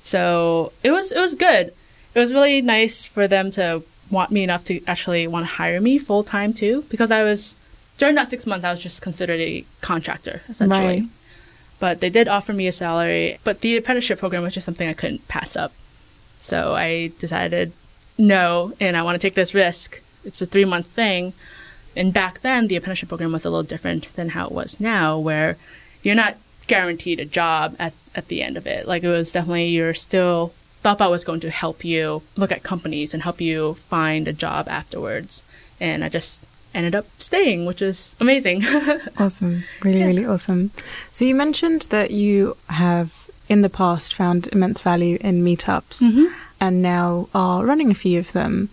So 0.00 0.72
it 0.82 0.90
was 0.90 1.12
it 1.12 1.20
was 1.20 1.34
good. 1.34 1.72
It 2.14 2.18
was 2.18 2.32
really 2.32 2.62
nice 2.62 3.04
for 3.04 3.28
them 3.28 3.50
to 3.52 3.82
want 4.10 4.30
me 4.30 4.42
enough 4.42 4.64
to 4.64 4.82
actually 4.86 5.26
want 5.26 5.44
to 5.44 5.52
hire 5.54 5.80
me 5.80 5.98
full 5.98 6.24
time 6.24 6.54
too, 6.54 6.84
because 6.88 7.10
I 7.10 7.22
was 7.22 7.54
during 7.98 8.14
that 8.14 8.28
six 8.28 8.46
months 8.46 8.64
I 8.64 8.70
was 8.70 8.80
just 8.80 9.02
considered 9.02 9.40
a 9.40 9.64
contractor 9.80 10.42
essentially. 10.48 11.00
Right. 11.00 11.08
But 11.78 12.00
they 12.00 12.08
did 12.08 12.26
offer 12.26 12.54
me 12.54 12.66
a 12.66 12.72
salary, 12.72 13.38
but 13.44 13.60
the 13.60 13.76
apprenticeship 13.76 14.18
program 14.18 14.42
was 14.42 14.54
just 14.54 14.64
something 14.64 14.88
I 14.88 14.94
couldn't 14.94 15.28
pass 15.28 15.56
up. 15.56 15.72
So 16.40 16.74
I 16.74 17.12
decided 17.18 17.72
no, 18.16 18.72
and 18.80 18.96
I 18.96 19.02
want 19.02 19.20
to 19.20 19.26
take 19.26 19.34
this 19.34 19.52
risk. 19.52 20.00
It's 20.26 20.42
a 20.42 20.46
three 20.46 20.64
month 20.64 20.86
thing. 20.86 21.32
And 21.94 22.12
back 22.12 22.40
then, 22.42 22.66
the 22.68 22.76
apprenticeship 22.76 23.08
program 23.08 23.32
was 23.32 23.44
a 23.46 23.50
little 23.50 23.62
different 23.62 24.14
than 24.16 24.30
how 24.30 24.46
it 24.46 24.52
was 24.52 24.78
now, 24.78 25.18
where 25.18 25.56
you're 26.02 26.14
not 26.14 26.36
guaranteed 26.66 27.20
a 27.20 27.24
job 27.24 27.74
at, 27.78 27.94
at 28.14 28.28
the 28.28 28.42
end 28.42 28.56
of 28.58 28.66
it. 28.66 28.86
Like, 28.86 29.02
it 29.02 29.08
was 29.08 29.32
definitely, 29.32 29.68
you're 29.68 29.94
still, 29.94 30.52
ThoughtBot 30.84 31.10
was 31.10 31.24
going 31.24 31.40
to 31.40 31.50
help 31.50 31.84
you 31.84 32.22
look 32.36 32.52
at 32.52 32.62
companies 32.62 33.14
and 33.14 33.22
help 33.22 33.40
you 33.40 33.74
find 33.74 34.28
a 34.28 34.32
job 34.34 34.68
afterwards. 34.68 35.42
And 35.80 36.04
I 36.04 36.10
just 36.10 36.42
ended 36.74 36.94
up 36.94 37.06
staying, 37.18 37.64
which 37.64 37.80
is 37.80 38.14
amazing. 38.20 38.62
Awesome. 39.18 39.64
Really, 39.82 40.02
really 40.02 40.26
awesome. 40.26 40.72
So, 41.12 41.24
you 41.24 41.34
mentioned 41.34 41.82
that 41.88 42.10
you 42.10 42.58
have 42.68 43.30
in 43.48 43.62
the 43.62 43.70
past 43.70 44.12
found 44.12 44.48
immense 44.48 44.82
value 44.82 45.16
in 45.22 45.42
meetups 45.42 46.02
Mhm. 46.02 46.30
and 46.60 46.82
now 46.82 47.28
are 47.32 47.64
running 47.64 47.90
a 47.90 47.94
few 47.94 48.18
of 48.18 48.32
them. 48.32 48.68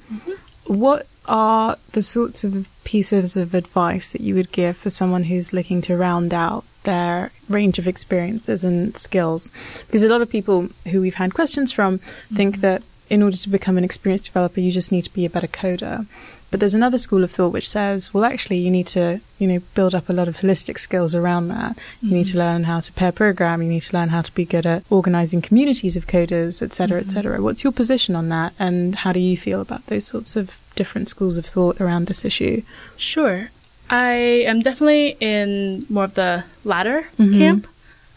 What 0.65 1.07
are 1.25 1.77
the 1.91 2.01
sorts 2.01 2.43
of 2.43 2.67
pieces 2.83 3.35
of 3.35 3.53
advice 3.53 4.11
that 4.11 4.21
you 4.21 4.35
would 4.35 4.51
give 4.51 4.77
for 4.77 4.89
someone 4.89 5.25
who's 5.25 5.53
looking 5.53 5.81
to 5.83 5.97
round 5.97 6.33
out 6.33 6.65
their 6.83 7.31
range 7.47 7.79
of 7.79 7.87
experiences 7.87 8.63
and 8.63 8.95
skills? 8.97 9.51
Because 9.85 10.03
a 10.03 10.09
lot 10.09 10.21
of 10.21 10.29
people 10.29 10.69
who 10.91 11.01
we've 11.01 11.15
had 11.15 11.33
questions 11.33 11.71
from 11.71 11.99
think 12.33 12.55
mm-hmm. 12.55 12.61
that 12.61 12.83
in 13.09 13.21
order 13.21 13.37
to 13.37 13.49
become 13.49 13.77
an 13.77 13.83
experienced 13.83 14.25
developer, 14.25 14.59
you 14.59 14.71
just 14.71 14.91
need 14.91 15.03
to 15.03 15.13
be 15.13 15.25
a 15.25 15.29
better 15.29 15.47
coder. 15.47 16.05
But 16.49 16.59
there's 16.59 16.75
another 16.75 16.99
school 16.99 17.23
of 17.23 17.31
thought 17.31 17.51
which 17.51 17.67
says, 17.67 18.13
well, 18.13 18.23
actually, 18.23 18.57
you 18.57 18.69
need 18.69 18.85
to, 18.87 19.21
you 19.39 19.47
know, 19.47 19.59
build 19.73 19.95
up 19.95 20.07
a 20.07 20.13
lot 20.13 20.27
of 20.27 20.37
holistic 20.37 20.77
skills 20.77 21.15
around 21.15 21.47
that. 21.47 21.75
You 21.99 22.13
need 22.13 22.27
to 22.27 22.33
mm-hmm. 22.33 22.39
learn 22.39 22.63
how 22.65 22.79
to 22.79 22.93
pair 22.93 23.11
program. 23.11 23.63
You 23.63 23.69
need 23.69 23.81
to 23.81 23.97
learn 23.97 24.09
how 24.09 24.21
to 24.21 24.31
be 24.35 24.45
good 24.45 24.67
at 24.67 24.83
organizing 24.91 25.41
communities 25.41 25.97
of 25.97 26.05
coders, 26.05 26.61
et 26.61 26.71
cetera, 26.71 26.99
et 26.99 27.05
mm-hmm. 27.05 27.09
cetera. 27.09 27.41
What's 27.41 27.63
your 27.63 27.73
position 27.73 28.15
on 28.15 28.29
that, 28.29 28.53
and 28.59 28.97
how 28.97 29.11
do 29.13 29.19
you 29.19 29.35
feel 29.35 29.61
about 29.61 29.87
those 29.87 30.05
sorts 30.05 30.35
of 30.35 30.59
different 30.75 31.09
schools 31.09 31.37
of 31.37 31.45
thought 31.45 31.79
around 31.79 32.07
this 32.07 32.25
issue? 32.25 32.61
Sure. 32.97 33.49
I 33.89 34.13
am 34.47 34.61
definitely 34.61 35.17
in 35.19 35.85
more 35.89 36.05
of 36.05 36.13
the 36.15 36.45
latter 36.63 37.07
Mhm. 37.19 37.37
camp. 37.37 37.67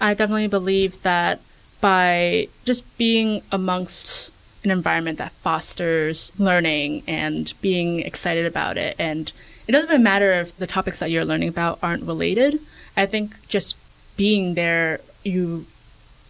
I 0.00 0.14
definitely 0.14 0.46
believe 0.46 1.02
that 1.02 1.40
by 1.80 2.48
just 2.64 2.82
being 2.98 3.42
amongst 3.52 4.30
an 4.64 4.70
environment 4.70 5.18
that 5.18 5.32
fosters 5.42 6.32
learning 6.38 7.02
and 7.06 7.52
being 7.60 8.00
excited 8.00 8.46
about 8.46 8.76
it, 8.78 8.96
and 8.98 9.30
it 9.68 9.72
doesn't 9.72 9.90
even 9.90 10.02
matter 10.02 10.32
if 10.32 10.56
the 10.58 10.66
topics 10.66 10.98
that 11.00 11.10
you're 11.10 11.25
learning 11.25 11.48
about 11.48 11.78
aren't 11.82 12.04
related. 12.04 12.58
I 12.96 13.06
think 13.06 13.36
just 13.48 13.75
being 14.16 14.54
there, 14.54 15.00
you 15.25 15.66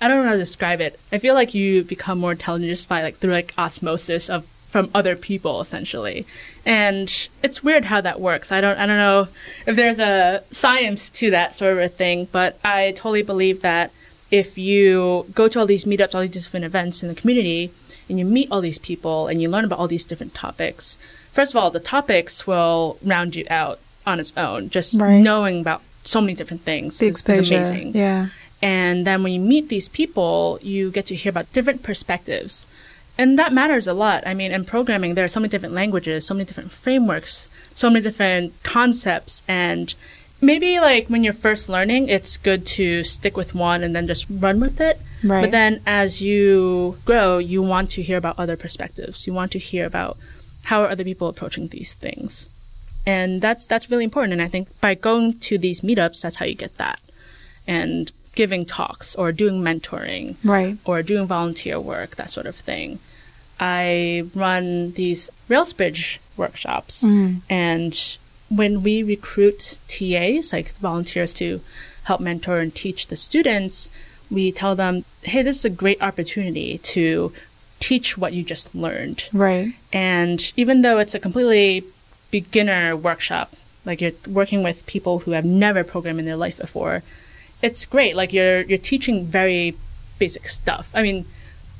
I 0.01 0.09
don't 0.09 0.19
know 0.19 0.27
how 0.29 0.33
to 0.33 0.39
describe 0.39 0.83
it. 0.83 0.99
I 1.11 1.17
feel 1.19 1.33
like 1.35 1.55
you 1.55 1.83
become 1.83 2.19
more 2.19 2.33
intelligent 2.33 2.69
just 2.69 2.87
by 2.89 3.03
like 3.03 3.17
through 3.17 3.33
like 3.33 3.55
osmosis 3.57 4.29
of 4.29 4.45
from 4.77 4.91
other 4.95 5.17
people 5.17 5.63
essentially. 5.63 6.27
And 6.67 7.11
it's 7.43 7.65
weird 7.65 7.87
how 7.87 8.03
that 8.03 8.21
works. 8.21 8.53
I 8.53 8.61
don't 8.61 8.79
I 8.79 8.85
don't 8.85 8.99
know 8.99 9.29
if 9.67 9.75
there's 9.75 9.99
a 9.99 10.43
science 10.51 11.09
to 11.21 11.31
that 11.31 11.55
sort 11.55 11.73
of 11.73 11.79
a 11.79 11.89
thing, 11.89 12.29
but 12.31 12.59
I 12.63 12.93
totally 12.93 13.23
believe 13.23 13.63
that 13.63 13.91
if 14.31 14.59
you 14.59 15.25
go 15.35 15.49
to 15.49 15.61
all 15.61 15.67
these 15.67 15.87
meetups, 15.87 16.15
all 16.15 16.21
these 16.21 16.45
different 16.45 16.67
events 16.67 17.03
in 17.03 17.09
the 17.09 17.15
community 17.15 17.71
and 18.07 18.19
you 18.19 18.27
meet 18.27 18.49
all 18.51 18.61
these 18.61 18.79
people 18.79 19.29
and 19.29 19.41
you 19.41 19.49
learn 19.49 19.65
about 19.65 19.79
all 19.79 19.89
these 19.89 20.05
different 20.05 20.35
topics, 20.35 20.99
first 21.33 21.55
of 21.55 21.57
all, 21.57 21.71
the 21.71 21.81
topics 21.81 22.47
will 22.47 22.99
round 23.03 23.35
you 23.35 23.47
out 23.49 23.79
on 24.07 24.21
its 24.21 24.37
own. 24.37 24.69
Just 24.69 25.01
Right. 25.01 25.23
knowing 25.23 25.61
about 25.63 25.81
so 26.05 26.21
many 26.21 26.35
different 26.35 26.65
things 26.65 26.99
The 26.99 27.07
is, 27.07 27.25
is 27.25 27.51
amazing. 27.51 27.95
Yeah. 27.95 28.29
And 28.61 29.07
then 29.07 29.23
when 29.23 29.33
you 29.33 29.41
meet 29.41 29.71
these 29.71 29.89
people, 29.89 30.59
you 30.61 30.91
get 30.91 31.07
to 31.07 31.15
hear 31.15 31.31
about 31.31 31.51
different 31.55 31.83
perspectives. 31.83 32.67
And 33.19 33.39
that 33.39 33.53
matters 33.53 33.87
a 33.87 33.95
lot. 33.95 34.27
I 34.27 34.35
mean, 34.35 34.53
in 34.53 34.65
programming, 34.65 35.15
there 35.15 35.25
are 35.25 35.29
so 35.29 35.41
many 35.41 35.51
different 35.51 35.75
languages, 35.75 36.27
so 36.27 36.35
many 36.35 36.45
different 36.45 36.71
frameworks, 36.71 37.49
so 37.75 37.89
many 37.89 38.03
different 38.03 38.63
concepts. 38.63 39.43
And 39.49 39.95
maybe 40.41 40.81
like 40.81 41.09
when 41.09 41.25
you're 41.25 41.33
first 41.33 41.69
learning, 41.69 42.09
it's 42.09 42.37
good 42.37 42.67
to 42.67 43.05
stick 43.05 43.37
with 43.37 43.55
one 43.55 43.83
and 43.83 43.97
then 43.97 44.07
just 44.07 44.27
run 44.29 44.61
with 44.61 44.81
it. 44.81 45.01
Right. 45.25 45.43
But 45.43 45.51
then 45.51 45.81
as 45.87 46.21
you 46.21 46.99
grow, 47.05 47.39
you 47.39 47.63
want 47.63 47.91
to 47.93 48.03
hear 48.03 48.19
about 48.19 48.39
other 48.39 48.57
perspectives. 48.57 49.27
You 49.27 49.33
want 49.33 49.53
to 49.53 49.59
hear 49.59 49.87
about 49.87 50.19
how 50.65 50.83
are 50.83 50.91
other 50.91 51.05
people 51.05 51.29
approaching 51.29 51.69
these 51.69 51.95
things. 51.95 52.47
And 53.07 53.41
that's 53.41 53.67
that's 53.67 53.91
really 53.91 54.05
important. 54.05 54.33
And 54.35 54.43
I 54.43 54.49
think 54.49 54.81
by 54.81 54.95
going 54.95 55.39
to 55.41 55.59
these 55.59 55.81
meetups, 55.81 56.21
that's 56.23 56.37
how 56.37 56.45
you 56.45 56.57
get 56.57 56.77
that. 56.77 57.01
And 57.67 58.13
giving 58.37 58.65
talks 58.65 59.15
or 59.17 59.33
doing 59.33 59.61
mentoring 59.63 60.37
Right. 60.45 60.77
or 60.85 61.03
doing 61.03 61.27
volunteer 61.27 61.81
work, 61.81 62.15
that 62.17 62.31
sort 62.31 62.47
of 62.47 62.55
thing. 62.55 63.01
I 63.59 64.25
run 64.35 64.93
these 64.93 65.31
Railsbridge 65.49 66.19
workshops, 66.37 67.03
Mm. 67.03 67.41
and 67.51 67.93
when 68.49 68.83
we 68.85 69.03
recruit 69.03 69.81
TAs, 69.89 70.53
like 70.53 70.73
volunteers 70.75 71.33
to 71.35 71.61
help 72.05 72.21
mentor 72.21 72.61
and 72.61 72.73
teach 72.73 73.09
the 73.09 73.17
students, 73.17 73.89
we 74.31 74.53
tell 74.53 74.75
them, 74.77 75.05
hey, 75.23 75.43
this 75.43 75.57
is 75.61 75.65
a 75.65 75.71
great 75.71 76.01
opportunity 76.03 76.79
to 76.79 77.33
teach 77.81 78.17
what 78.17 78.33
you 78.33 78.43
just 78.43 78.75
learned. 78.75 79.25
Right. 79.33 79.73
And 79.93 80.53
even 80.57 80.83
though 80.83 80.99
it's 80.99 81.15
a 81.15 81.19
completely 81.19 81.85
beginner 82.31 82.97
workshop, 82.97 83.55
like 83.85 84.01
you're 84.01 84.13
working 84.29 84.63
with 84.63 84.85
people 84.87 85.21
who 85.21 85.31
have 85.33 85.45
never 85.45 85.83
programmed 85.85 86.21
in 86.21 86.27
their 86.27 86.37
life 86.37 86.59
before, 86.59 87.03
it's 87.63 87.85
great. 87.85 88.17
Like 88.17 88.33
you're 88.33 88.63
you're 88.63 88.79
teaching 88.79 89.27
very 89.27 89.75
basic 90.19 90.49
stuff. 90.49 90.91
I 90.95 91.03
mean, 91.03 91.25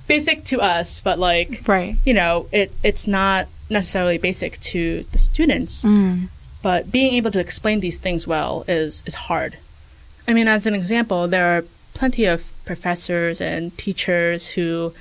basic 0.07 0.45
to 0.47 0.61
us, 0.61 1.01
but 1.01 1.19
like 1.19 1.63
Right. 1.67 1.97
you 2.05 2.15
know, 2.15 2.47
it 2.53 2.73
it's 2.83 3.07
not 3.07 3.47
necessarily 3.71 4.19
basic 4.19 4.61
to 4.61 5.05
the 5.13 5.19
students. 5.19 5.85
Mm. 5.85 6.29
But 6.63 6.91
being 6.91 7.15
able 7.15 7.31
to 7.33 7.41
explain 7.41 7.81
these 7.81 7.99
things 7.99 8.27
well 8.27 8.65
is 8.69 9.03
is 9.07 9.15
hard. 9.15 9.59
I 10.29 10.33
mean, 10.33 10.49
as 10.49 10.67
an 10.67 10.75
example, 10.75 11.29
there 11.29 11.47
are 11.57 11.65
plenty 11.95 12.25
of 12.25 12.53
professors 12.65 13.41
and 13.41 13.77
teachers 13.79 14.49
who 14.49 14.93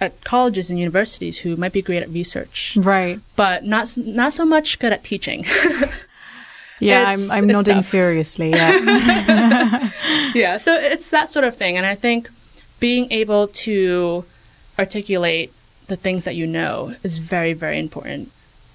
at 0.00 0.22
colleges 0.24 0.68
and 0.70 0.78
universities 0.78 1.38
who 1.38 1.56
might 1.56 1.72
be 1.72 1.80
great 1.80 2.02
at 2.02 2.08
research, 2.10 2.76
Right. 2.76 3.20
but 3.36 3.64
not 3.64 3.96
not 3.96 4.32
so 4.32 4.44
much 4.44 4.78
good 4.80 4.92
at 4.92 5.04
teaching. 5.04 5.46
Yeah, 6.80 7.12
It's- 7.12 7.30
I'm, 7.30 7.38
I'm 7.44 7.50
it's 7.50 7.56
nodding 7.56 7.76
tough. 7.76 7.86
furiously. 7.86 8.50
Yeah. 8.50 9.90
yeah, 10.34 10.56
so 10.58 10.74
it's 10.74 11.10
that 11.10 11.28
sort 11.28 11.44
of 11.44 11.54
thing, 11.56 11.76
and 11.76 11.86
I 11.86 11.94
think 11.94 12.28
being 12.80 13.10
able 13.12 13.46
to 13.48 14.24
articulate 14.78 15.52
the 15.86 15.96
things 15.96 16.24
that 16.24 16.34
you 16.34 16.46
know 16.46 16.94
is 17.02 17.18
very 17.18 17.52
very 17.52 17.78
important. 17.78 18.30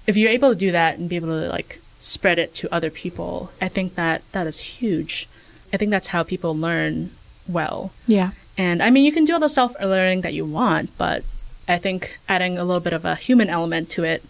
If 0.06 0.16
you're 0.16 0.30
able 0.30 0.50
to 0.50 0.54
do 0.56 0.72
that 0.72 0.98
and 0.98 1.08
be 1.08 1.16
able 1.16 1.28
to 1.28 1.48
like 1.48 1.80
spread 2.00 2.38
it 2.38 2.54
to 2.56 2.74
other 2.74 2.90
people, 2.90 3.50
I 3.60 3.68
think 3.68 3.94
that 3.96 4.22
that 4.32 4.46
is 4.46 4.58
huge. 4.80 5.28
I 5.72 5.76
think 5.76 5.90
that's 5.90 6.08
how 6.08 6.22
people 6.22 6.56
learn 6.56 7.10
well. 7.48 7.92
yeah. 8.06 8.30
And 8.58 8.82
I 8.82 8.90
mean, 8.90 9.04
you 9.06 9.12
can 9.12 9.24
do 9.24 9.32
all 9.34 9.40
the 9.40 9.48
self 9.48 9.74
learning 9.80 10.20
that 10.22 10.34
you 10.34 10.44
want, 10.44 10.90
but 10.98 11.22
I 11.68 11.78
think 11.78 12.18
adding 12.28 12.58
a 12.58 12.64
little 12.64 12.80
bit 12.80 12.92
of 12.92 13.04
a 13.04 13.14
human 13.14 13.48
element 13.48 13.88
to 13.90 14.04
it 14.04 14.22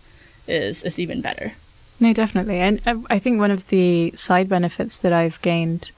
is 0.46 0.82
is 0.84 0.98
even 0.98 1.20
better. 1.20 1.52
No, 2.00 2.12
definitely. 2.14 2.56
And 2.58 2.80
uh, 2.86 2.96
I 3.10 3.18
think 3.18 3.38
one 3.38 3.50
of 3.50 3.68
the 3.68 4.12
side 4.16 4.48
benefits 4.48 4.98
that 4.98 5.12
I've 5.12 5.40
gained 5.42 5.92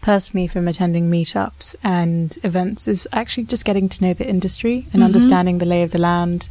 personally 0.00 0.46
from 0.48 0.66
attending 0.68 1.10
meetups 1.10 1.74
and 1.84 2.36
events 2.42 2.88
is 2.88 3.06
actually 3.12 3.44
just 3.44 3.64
getting 3.64 3.88
to 3.88 4.02
know 4.04 4.14
the 4.14 4.28
industry 4.28 4.78
and 4.92 4.94
Mm-hmm. 4.94 5.02
understanding 5.02 5.58
the 5.58 5.64
lay 5.66 5.82
of 5.82 5.90
the 5.90 5.98
land, 5.98 6.48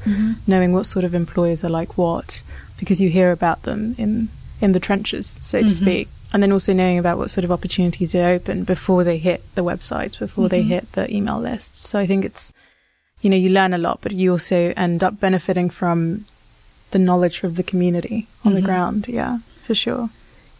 knowing 0.47 0.73
what 0.73 0.85
sort 0.85 1.05
of 1.05 1.13
employers 1.15 1.63
are 1.63 1.69
like 1.69 1.97
what, 1.97 2.41
because 2.79 2.99
you 3.01 3.09
hear 3.09 3.31
about 3.31 3.63
them 3.63 3.95
in 3.97 4.29
in 4.61 4.73
the 4.73 4.79
trenches, 4.79 5.39
so 5.41 5.59
to 5.61 5.65
Mm-hmm. 5.65 5.75
speak. 5.85 6.07
And 6.33 6.41
then 6.43 6.51
also 6.51 6.71
knowing 6.71 6.97
about 6.99 7.17
what 7.17 7.31
sort 7.31 7.43
of 7.43 7.51
opportunities 7.51 8.13
are 8.15 8.29
open 8.29 8.63
before 8.63 9.03
they 9.03 9.17
hit 9.17 9.41
the 9.55 9.63
websites, 9.63 10.19
before 10.19 10.47
they 10.49 10.61
Mm-hmm. 10.61 10.69
hit 10.69 10.91
the 10.93 11.13
email 11.13 11.39
lists. 11.39 11.79
So 11.89 11.97
I 11.99 12.05
think 12.07 12.23
it's, 12.23 12.53
you 13.21 13.29
know, 13.29 13.35
you 13.35 13.49
learn 13.49 13.73
a 13.73 13.77
lot, 13.77 13.99
but 14.01 14.11
you 14.13 14.31
also 14.31 14.71
end 14.77 15.03
up 15.03 15.19
benefiting 15.19 15.69
from 15.69 16.25
the 16.91 16.99
knowledge 16.99 17.43
of 17.43 17.55
the 17.55 17.63
community 17.63 18.27
on 18.45 18.53
the 18.53 18.61
Mhm. 18.61 18.65
ground. 18.65 19.05
Yeah, 19.07 19.39
for 19.63 19.75
sure. 19.75 20.09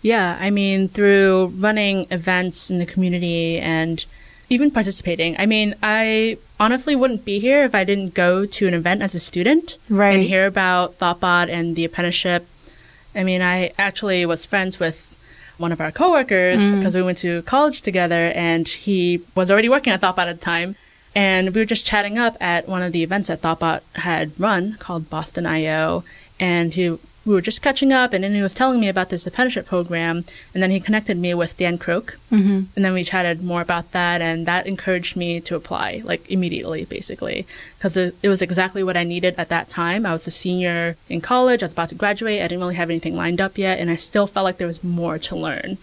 Yeah, 0.02 0.38
I 0.40 0.50
mean, 0.50 0.90
through 0.90 1.54
running 1.58 2.08
events 2.10 2.70
in 2.72 2.80
the 2.80 2.86
community 2.86 3.60
and 3.60 4.04
even 4.50 4.72
participating. 4.72 5.36
I 5.40 5.46
mean, 5.46 5.76
I 5.84 6.38
honestly 6.60 6.96
wouldn't 6.96 7.24
be 7.24 7.40
here 7.40 7.64
if 7.64 7.74
I 7.76 7.84
didn't 7.84 8.14
go 8.14 8.46
to 8.46 8.68
an 8.68 8.74
event 8.74 9.02
as 9.02 9.16
a 9.16 9.20
student 9.20 9.78
Right. 9.90 10.14
and 10.16 10.24
hear 10.24 10.46
about 10.46 10.98
Thoughtbot 11.00 11.50
and 11.50 11.76
the 11.76 11.86
apprenticeship. 11.86 12.48
I 13.16 13.24
mean, 13.24 13.42
I 13.42 13.72
actually 13.78 14.26
was 14.26 14.44
friends 14.46 14.80
with 14.80 15.16
one 15.58 15.72
of 15.72 15.80
our 15.80 15.92
coworkers 15.92 16.62
Mm. 16.62 16.80
because 16.80 16.96
we 16.96 17.02
went 17.04 17.20
to 17.20 17.44
college 17.44 17.82
together 17.82 18.32
and 18.36 18.68
he 18.68 19.22
was 19.36 19.52
already 19.52 19.70
working 19.70 19.94
at 19.94 20.02
Thoughtbot 20.02 20.28
at 20.28 20.40
the 20.40 20.46
time. 20.46 20.76
And 21.14 21.54
we 21.54 21.62
were 21.62 21.66
just 21.66 21.86
chatting 21.86 22.18
up 22.18 22.36
at 22.42 22.68
one 22.68 22.82
of 22.82 22.94
the 22.94 23.04
events 23.04 23.28
that 23.28 23.42
Thoughtbot 23.42 23.82
had 23.96 24.32
run 24.40 24.76
called 24.80 25.10
Boston 25.10 25.46
I.O. 25.46 26.04
And 26.42 26.74
he, 26.74 26.90
we 26.90 27.36
were 27.36 27.42
just 27.42 27.62
catching 27.62 27.94
up 27.94 28.14
and 28.14 28.24
then 28.24 28.34
he 28.34 28.42
was 28.42 28.54
telling 28.54 28.80
me 28.80 28.90
about 28.90 29.10
this 29.10 29.28
apprenticeship 29.28 29.68
program. 29.68 30.26
And 30.54 30.64
then 30.64 30.72
he 30.72 30.80
connected 30.80 31.18
me 31.18 31.36
with 31.36 31.56
Dan 31.56 31.78
Croak. 31.78 32.18
Mm-hmm. 32.32 32.64
And 32.76 32.84
then 32.84 32.94
we 32.94 33.04
chatted 33.04 33.44
more 33.44 33.62
about 33.62 33.92
that, 33.92 34.22
and 34.22 34.48
that 34.48 34.66
encouraged 34.66 35.16
me 35.16 35.40
to 35.42 35.56
apply, 35.56 36.02
like 36.04 36.30
immediately, 36.32 36.84
basically, 36.84 37.46
because 37.78 37.96
it, 37.96 38.16
it 38.24 38.30
was 38.30 38.42
exactly 38.42 38.84
what 38.84 38.98
I 38.98 39.04
needed 39.04 39.36
at 39.38 39.50
that 39.50 39.70
time. 39.70 40.04
I 40.06 40.12
was 40.14 40.26
a 40.26 40.32
senior 40.32 40.98
in 41.10 41.22
college, 41.22 41.62
I 41.62 41.68
was 41.68 41.74
about 41.74 41.90
to 41.90 41.96
graduate, 41.96 42.42
I 42.42 42.48
didn't 42.48 42.62
really 42.62 42.76
have 42.76 42.90
anything 42.90 43.16
lined 43.16 43.40
up 43.40 43.58
yet, 43.58 43.80
and 43.80 43.92
I 43.92 43.96
still 43.96 44.26
felt 44.26 44.46
like 44.46 44.58
there 44.58 44.68
was 44.68 44.84
more 44.84 45.20
to 45.20 45.36
learn. 45.36 45.78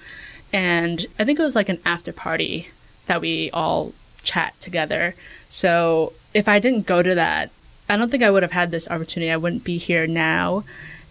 And 0.52 1.06
I 1.18 1.24
think 1.24 1.38
it 1.38 1.44
was 1.44 1.54
like 1.54 1.68
an 1.68 1.78
after 1.86 2.12
party 2.12 2.70
that 3.06 3.20
we 3.20 3.50
all 3.52 3.92
chat 4.24 4.60
together. 4.60 5.14
So 5.48 6.14
if 6.34 6.48
I 6.48 6.58
didn't 6.58 6.86
go 6.86 7.02
to 7.02 7.14
that, 7.14 7.50
I 7.88 7.96
don't 7.96 8.10
think 8.10 8.22
I 8.22 8.30
would 8.30 8.42
have 8.42 8.52
had 8.52 8.70
this 8.70 8.88
opportunity. 8.88 9.30
I 9.30 9.36
wouldn't 9.36 9.64
be 9.64 9.78
here 9.78 10.06
now. 10.06 10.64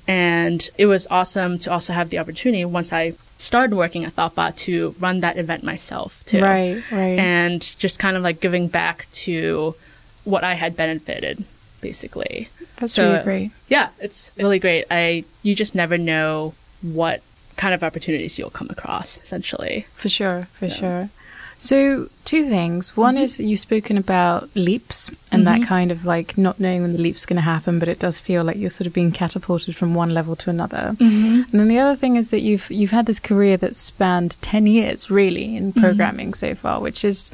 And 0.07 0.69
it 0.77 0.85
was 0.85 1.05
awesome 1.11 1.59
to 1.59 1.71
also 1.71 1.91
have 1.91 2.09
the 2.11 2.19
opportunity 2.19 2.63
once 2.63 2.93
I 2.93 3.13
started 3.37 3.75
working 3.75 4.05
at 4.05 4.15
Thoughtbot 4.15 4.55
to 4.57 4.95
run 4.99 5.19
that 5.19 5.37
event 5.37 5.63
myself 5.63 6.23
too. 6.25 6.41
Right, 6.41 6.81
right. 6.91 7.19
And 7.19 7.61
just 7.77 7.99
kind 7.99 8.15
of 8.15 8.23
like 8.23 8.39
giving 8.39 8.67
back 8.69 9.07
to 9.25 9.75
what 10.23 10.43
I 10.45 10.53
had 10.53 10.77
benefited, 10.77 11.43
basically. 11.81 12.49
That's 12.77 12.93
so- 12.93 13.11
really 13.11 13.23
great. 13.23 13.51
Yeah, 13.67 13.89
it's 13.99 14.31
really 14.37 14.59
great. 14.59 14.85
I 14.89 15.25
you 15.43 15.55
just 15.55 15.75
never 15.75 15.97
know 15.97 16.53
what 16.81 17.21
kind 17.57 17.73
of 17.73 17.83
opportunities 17.83 18.37
you'll 18.37 18.49
come 18.49 18.69
across, 18.69 19.17
essentially. 19.21 19.87
For 19.95 20.09
sure, 20.09 20.47
for 20.53 20.69
So- 20.69 20.75
sure. 20.75 21.09
So, 21.59 22.07
two 22.23 22.49
things. 22.49 22.95
One 22.95 23.15
mm-hmm. 23.15 23.23
is 23.23 23.39
you've 23.39 23.59
spoken 23.59 23.97
about 23.97 24.49
leaps 24.55 25.09
and 25.31 25.47
that 25.47 25.61
mm-hmm. 25.61 25.67
kind 25.67 25.91
of 25.91 26.05
like 26.05 26.37
not 26.37 26.59
knowing 26.59 26.83
when 26.83 26.93
the 26.93 27.01
leap's 27.01 27.25
going 27.25 27.37
to 27.37 27.41
happen, 27.41 27.79
but 27.79 27.87
it 27.87 27.99
does 27.99 28.19
feel 28.19 28.43
like 28.43 28.57
you're 28.57 28.69
sort 28.69 28.85
of 28.85 28.93
being 28.93 29.11
catapulted 29.11 29.75
from 29.75 29.95
one 29.95 30.13
level 30.13 30.35
to 30.35 30.49
another. 30.49 30.95
Mm-hmm. 30.99 31.41
And 31.51 31.59
then 31.59 31.67
the 31.67 31.79
other 31.79 31.95
thing 31.95 32.15
is 32.15 32.29
that 32.29 32.41
you've 32.41 32.69
you've 32.69 32.91
had 32.91 33.07
this 33.07 33.19
career 33.19 33.57
that's 33.57 33.79
spanned 33.79 34.37
ten 34.41 34.67
years, 34.67 35.09
really, 35.09 35.55
in 35.55 35.71
mm-hmm. 35.71 35.81
programming 35.81 36.33
so 36.35 36.53
far, 36.53 36.79
which 36.79 37.03
is 37.03 37.31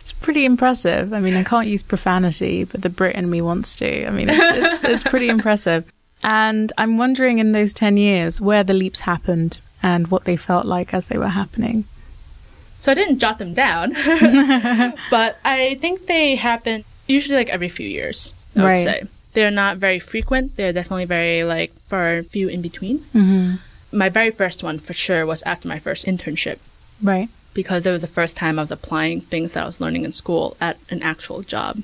it's 0.00 0.12
pretty 0.12 0.44
impressive. 0.44 1.12
I 1.12 1.20
mean, 1.20 1.34
I 1.34 1.44
can't 1.44 1.68
use 1.68 1.82
profanity, 1.82 2.64
but 2.64 2.80
the 2.80 2.88
Brit 2.88 3.16
in 3.16 3.28
me 3.28 3.42
wants 3.42 3.76
to. 3.76 4.06
I 4.06 4.10
mean, 4.10 4.30
it's 4.30 4.40
it's, 4.40 4.84
it's 4.84 5.02
pretty 5.02 5.28
impressive. 5.36 5.84
And 6.22 6.72
I'm 6.78 6.96
wondering 6.96 7.40
in 7.40 7.52
those 7.52 7.74
ten 7.74 7.98
years 7.98 8.40
where 8.40 8.64
the 8.64 8.72
leaps 8.72 9.00
happened 9.00 9.58
and 9.82 10.08
what 10.08 10.24
they 10.24 10.36
felt 10.36 10.64
like 10.64 10.94
as 10.94 11.08
they 11.08 11.18
were 11.18 11.28
happening. 11.28 11.84
So 12.86 12.92
I 12.92 12.94
didn't 12.94 13.18
jot 13.18 13.38
them 13.40 13.52
down, 13.52 13.94
but 15.10 15.38
I 15.44 15.74
think 15.80 16.06
they 16.06 16.36
happen 16.36 16.84
usually 17.08 17.34
like 17.36 17.48
every 17.48 17.68
few 17.68 17.88
years. 17.88 18.32
I 18.54 18.60
would 18.62 18.68
Right. 18.68 18.84
say 18.84 19.02
they're 19.32 19.50
not 19.50 19.78
very 19.78 19.98
frequent. 19.98 20.54
They're 20.54 20.72
definitely 20.72 21.06
very 21.06 21.42
like 21.42 21.72
far 21.90 22.22
few 22.22 22.46
in 22.46 22.62
between. 22.62 23.00
Mm-hmm. 23.12 23.56
My 23.90 24.08
very 24.08 24.30
first 24.30 24.62
one 24.62 24.78
for 24.78 24.94
sure 24.94 25.26
was 25.26 25.42
after 25.42 25.66
my 25.66 25.80
first 25.80 26.06
internship 26.06 26.58
Right. 27.02 27.28
because 27.54 27.86
it 27.86 27.90
was 27.90 28.02
the 28.02 28.06
first 28.18 28.36
time 28.36 28.56
I 28.56 28.62
was 28.62 28.70
applying 28.70 29.20
things 29.20 29.54
that 29.54 29.64
I 29.64 29.66
was 29.66 29.80
learning 29.80 30.04
in 30.04 30.12
school 30.12 30.56
at 30.60 30.78
an 30.88 31.02
actual 31.02 31.42
job. 31.42 31.82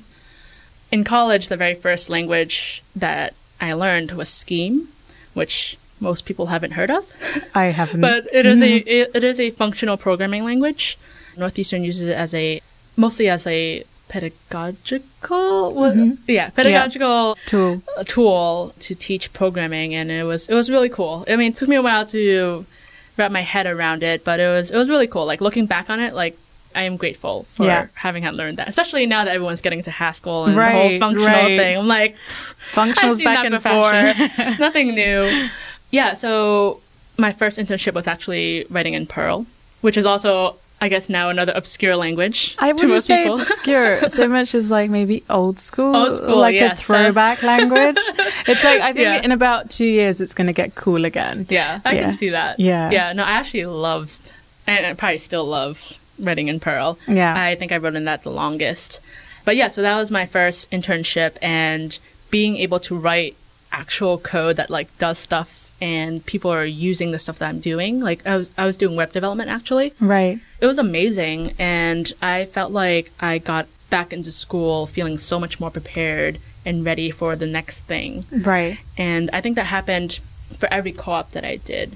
In 0.89 1.03
college, 1.03 1.49
the 1.49 1.57
very 1.57 1.75
first 1.75 2.09
language 2.09 2.81
that 2.95 3.33
I 3.59 3.73
learned 3.73 4.11
was 4.13 4.29
Scheme, 4.29 4.87
which 5.33 5.75
most 5.99 6.25
people 6.25 6.47
haven't 6.47 6.71
heard 6.71 6.91
of. 6.91 7.05
I 7.55 7.65
haven't. 7.65 8.01
but 8.01 8.27
it 8.33 8.45
is 8.45 8.61
a 8.61 8.77
it, 8.77 9.11
it 9.13 9.23
is 9.23 9.39
a 9.39 9.49
functional 9.51 9.97
programming 9.97 10.43
language. 10.45 10.97
Northeastern 11.37 11.83
uses 11.83 12.07
it 12.09 12.17
as 12.17 12.33
a 12.33 12.61
mostly 12.97 13.29
as 13.29 13.47
a 13.47 13.83
pedagogical 14.09 15.73
Mhm. 15.73 16.17
yeah 16.27 16.49
pedagogical 16.49 17.37
tool. 17.45 17.81
uh, 17.97 18.03
tool 18.03 18.73
to 18.79 18.95
teach 18.95 19.31
programming, 19.33 19.95
and 19.95 20.11
it 20.11 20.23
was 20.23 20.47
it 20.49 20.55
was 20.55 20.69
really 20.69 20.89
cool. 20.89 21.25
I 21.29 21.35
mean, 21.35 21.51
it 21.51 21.55
took 21.55 21.69
me 21.69 21.75
a 21.75 21.81
while 21.81 22.05
to 22.07 22.65
wrap 23.17 23.31
my 23.31 23.41
head 23.41 23.65
around 23.67 24.03
it, 24.03 24.23
but 24.23 24.39
it 24.39 24.47
was 24.47 24.71
it 24.71 24.77
was 24.77 24.89
really 24.89 25.07
cool. 25.07 25.25
Like 25.25 25.41
looking 25.41 25.65
back 25.65 25.89
on 25.89 25.99
it, 25.99 26.13
like. 26.13 26.37
I 26.75 26.85
am 26.89 26.97
grateful 26.97 27.43
for 27.53 27.65
Yeah. 27.67 27.85
having 27.93 28.23
had 28.23 28.33
learned 28.33 28.57
that, 28.57 28.67
especially 28.67 29.05
now 29.05 29.25
that 29.25 29.35
everyone's 29.35 29.61
getting 29.61 29.77
into 29.77 29.91
Haskell 29.91 30.45
and 30.45 30.57
the 30.57 30.69
whole 30.71 30.97
functional 30.97 31.27
right. 31.27 31.55
thing. 31.55 31.77
I'm 31.77 31.87
like, 31.87 32.15
I've 32.75 32.95
Functionals 32.95 33.23
back 33.23 33.45
in 33.45 33.51
before. 33.51 33.91
fashion. 33.91 34.55
Nothing 34.59 34.95
new. 34.95 35.49
Yeah, 35.93 36.13
so 36.15 36.81
my 37.17 37.31
first 37.31 37.57
internship 37.59 37.93
was 37.93 38.07
actually 38.07 38.65
writing 38.69 38.93
in 38.95 39.05
Perl, 39.05 39.45
which 39.81 39.95
is 39.95 40.05
also, 40.05 40.55
I 40.81 40.89
guess, 40.89 41.07
now 41.07 41.29
another 41.29 41.53
obscure 41.55 41.95
language 41.95 42.55
I 42.57 42.73
wouldn't 42.73 43.03
say 43.03 43.23
people. 43.23 43.39
obscure 43.41 44.09
so 44.19 44.27
much 44.27 44.55
as 44.55 44.71
like 44.71 44.89
maybe 44.89 45.23
old 45.29 45.59
school, 45.59 45.95
Old 45.95 46.17
school, 46.17 46.39
like 46.39 46.55
yes. 46.55 46.79
a 46.81 46.83
throwback 46.83 47.43
language. 47.43 47.97
It's 48.47 48.63
like 48.63 48.81
I 48.81 48.91
think 48.93 48.97
Yeah. 49.09 49.21
in 49.21 49.31
about 49.31 49.69
two 49.69 49.85
years 49.85 50.19
it's 50.19 50.33
going 50.33 50.47
to 50.47 50.53
get 50.53 50.73
cool 50.73 51.05
again. 51.05 51.45
yeah, 51.49 51.79
I 51.85 51.93
Yeah. 51.93 52.01
can 52.09 52.17
see 52.17 52.29
that. 52.29 52.59
Yeah. 52.59 52.89
Yeah, 52.89 53.13
no, 53.13 53.23
I 53.23 53.31
actually 53.33 53.65
loved, 53.67 54.31
and 54.65 54.85
I 54.85 54.93
probably 54.95 55.19
still 55.19 55.45
love 55.45 55.97
writing 56.19 56.47
in 56.47 56.59
Perl. 56.59 56.97
Yeah. 57.07 57.33
I 57.39 57.53
think 57.55 57.71
I 57.71 57.77
wrote 57.77 57.95
in 57.95 58.05
that 58.05 58.23
the 58.23 58.31
longest. 58.31 58.99
But 59.45 59.55
yeah, 59.57 59.67
so 59.67 59.81
that 59.83 59.97
was 59.99 60.09
my 60.09 60.25
first 60.25 60.71
internship, 60.71 61.37
and 61.41 61.97
being 62.31 62.57
able 62.57 62.79
to 62.79 62.95
write 62.97 63.35
actual 63.71 64.17
code 64.17 64.55
that 64.55 64.69
like 64.71 64.89
does 64.97 65.19
stuff 65.19 65.62
and 65.83 66.25
people 66.25 66.49
are 66.49 66.63
using 66.65 67.11
the 67.11 67.19
stuff 67.19 67.37
that 67.39 67.49
I'm 67.49 67.59
doing. 67.59 67.93
Like 68.09 68.25
I 68.25 68.37
was 68.37 68.47
I 68.57 68.65
was 68.65 68.77
doing 68.77 68.95
web 68.95 69.11
development 69.11 69.49
actually. 69.57 69.91
Right. 69.99 70.39
it 70.63 70.67
was 70.67 70.79
amazing 70.79 71.39
and 71.59 72.05
i 72.21 72.45
felt 72.55 72.71
like 72.71 73.05
i 73.19 73.33
got 73.37 73.65
back 73.89 74.13
into 74.13 74.31
school 74.31 74.87
feeling 74.95 75.17
so 75.17 75.35
much 75.43 75.59
more 75.61 75.69
prepared 75.79 76.33
and 76.65 76.85
ready 76.89 77.09
for 77.19 77.35
the 77.35 77.45
next 77.57 77.77
thing 77.91 78.11
Right. 78.31 78.77
and 78.97 79.29
i 79.37 79.39
think 79.41 79.55
that 79.57 79.65
happened 79.77 80.11
for 80.59 80.67
every 80.77 80.93
co-op 80.93 81.27
that 81.35 81.43
i 81.53 81.57
did 81.73 81.87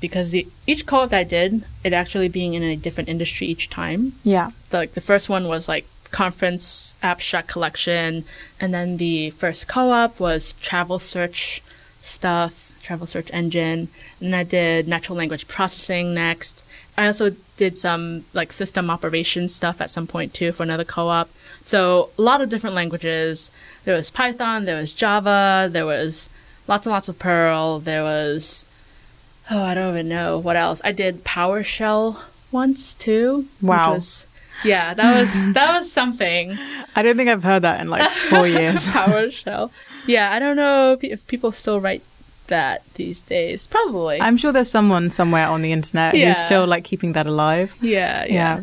because 0.00 0.30
the, 0.30 0.46
each 0.70 0.86
co-op 0.86 1.10
that 1.10 1.18
i 1.18 1.24
did 1.24 1.50
it 1.86 1.92
actually 1.92 2.28
being 2.28 2.54
in 2.54 2.62
a 2.62 2.76
different 2.76 3.08
industry 3.14 3.44
each 3.48 3.68
time 3.68 4.12
Yeah. 4.22 4.50
the, 4.70 4.76
like 4.82 4.92
the 4.94 5.00
first 5.10 5.28
one 5.28 5.44
was 5.54 5.68
like 5.68 5.84
conference 6.22 6.94
abstract 7.02 7.48
collection 7.48 8.24
and 8.60 8.72
then 8.72 8.96
the 8.98 9.30
first 9.30 9.66
co-op 9.66 10.20
was 10.20 10.52
travel 10.68 10.98
search 11.00 11.62
stuff 12.00 12.67
travel 12.88 13.06
search 13.06 13.28
engine 13.34 13.88
and 14.18 14.34
i 14.34 14.42
did 14.42 14.88
natural 14.88 15.16
language 15.18 15.46
processing 15.46 16.14
next 16.14 16.64
i 16.96 17.06
also 17.06 17.36
did 17.58 17.76
some 17.76 18.24
like 18.32 18.50
system 18.50 18.88
operations 18.88 19.54
stuff 19.54 19.78
at 19.82 19.90
some 19.90 20.06
point 20.06 20.32
too 20.32 20.52
for 20.52 20.62
another 20.62 20.84
co-op 20.84 21.28
so 21.66 22.08
a 22.18 22.22
lot 22.22 22.40
of 22.40 22.48
different 22.48 22.74
languages 22.74 23.50
there 23.84 23.94
was 23.94 24.08
python 24.08 24.64
there 24.64 24.80
was 24.80 24.94
java 24.94 25.68
there 25.70 25.84
was 25.84 26.30
lots 26.66 26.86
and 26.86 26.92
lots 26.94 27.10
of 27.10 27.18
perl 27.18 27.78
there 27.78 28.02
was 28.02 28.64
oh 29.50 29.62
i 29.62 29.74
don't 29.74 29.90
even 29.90 30.08
know 30.08 30.38
what 30.38 30.56
else 30.56 30.80
i 30.82 30.90
did 30.90 31.22
powershell 31.24 32.16
once 32.50 32.94
too 32.94 33.44
Wow. 33.60 33.92
was- 33.94 34.24
yeah 34.64 34.94
that 34.94 35.14
was 35.20 35.52
that 35.58 35.76
was 35.76 35.92
something 35.92 36.56
I 36.96 37.02
don't 37.02 37.16
think 37.18 37.28
I've 37.28 37.44
heard 37.44 37.62
that 37.62 37.80
in 37.80 37.90
like 37.90 38.10
four 38.10 38.44
years. 38.58 38.88
PowerShell. 38.88 39.70
Yeah, 40.08 40.32
I 40.32 40.40
don't 40.40 40.56
know 40.56 40.98
if 41.00 41.24
people 41.28 41.52
still 41.52 41.80
write 41.80 42.02
that 42.48 42.82
these 42.94 43.20
days. 43.22 43.66
Probably. 43.66 44.20
I'm 44.20 44.36
sure 44.36 44.52
there's 44.52 44.70
someone 44.70 45.10
somewhere 45.10 45.46
on 45.46 45.62
the 45.62 45.72
internet 45.72 46.14
Yeah. 46.14 46.28
who's 46.28 46.38
still 46.38 46.66
like 46.66 46.84
keeping 46.84 47.12
that 47.14 47.26
alive. 47.26 47.74
yeah, 47.80 48.24
yeah, 48.24 48.32
Yeah. 48.32 48.60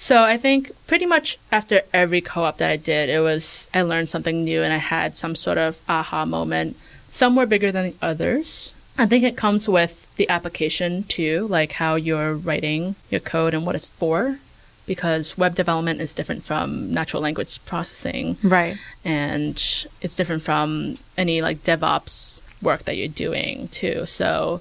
So 0.00 0.22
I 0.22 0.36
think 0.36 0.70
pretty 0.86 1.06
much 1.06 1.38
after 1.50 1.82
every 1.92 2.20
co-op 2.20 2.58
that 2.58 2.70
I 2.70 2.76
did, 2.76 3.08
it 3.08 3.18
was 3.20 3.66
I 3.74 3.82
learned 3.82 4.08
something 4.10 4.44
new 4.44 4.62
and 4.62 4.72
I 4.72 4.76
had 4.76 5.16
some 5.16 5.34
sort 5.34 5.58
of 5.58 5.78
aha 5.88 6.24
moment. 6.24 6.76
Some 7.10 7.34
were 7.34 7.46
bigger 7.46 7.72
than 7.72 7.84
the 7.90 7.94
others. 8.00 8.74
I 8.96 9.06
think 9.06 9.24
it 9.24 9.36
comes 9.36 9.68
with 9.68 10.06
the 10.16 10.28
application 10.28 11.02
too, 11.04 11.46
like 11.48 11.72
how 11.72 11.94
you're 11.96 12.34
writing 12.34 12.94
your 13.10 13.20
code 13.20 13.54
and 13.54 13.64
what 13.66 13.74
it's 13.74 13.90
for, 13.90 14.38
because 14.86 15.36
web 15.38 15.54
development 15.54 16.00
is 16.00 16.12
different 16.12 16.44
from 16.44 16.92
natural 16.92 17.22
language 17.22 17.60
processing, 17.64 18.36
Right. 18.42 18.76
and 19.04 19.54
it's 20.00 20.14
different 20.14 20.42
from 20.42 20.98
any 21.16 21.40
like 21.42 21.62
DevOps 21.64 22.40
work 22.62 22.84
that 22.84 22.96
you're 22.96 23.08
doing 23.08 23.68
too. 23.68 24.06
So 24.06 24.60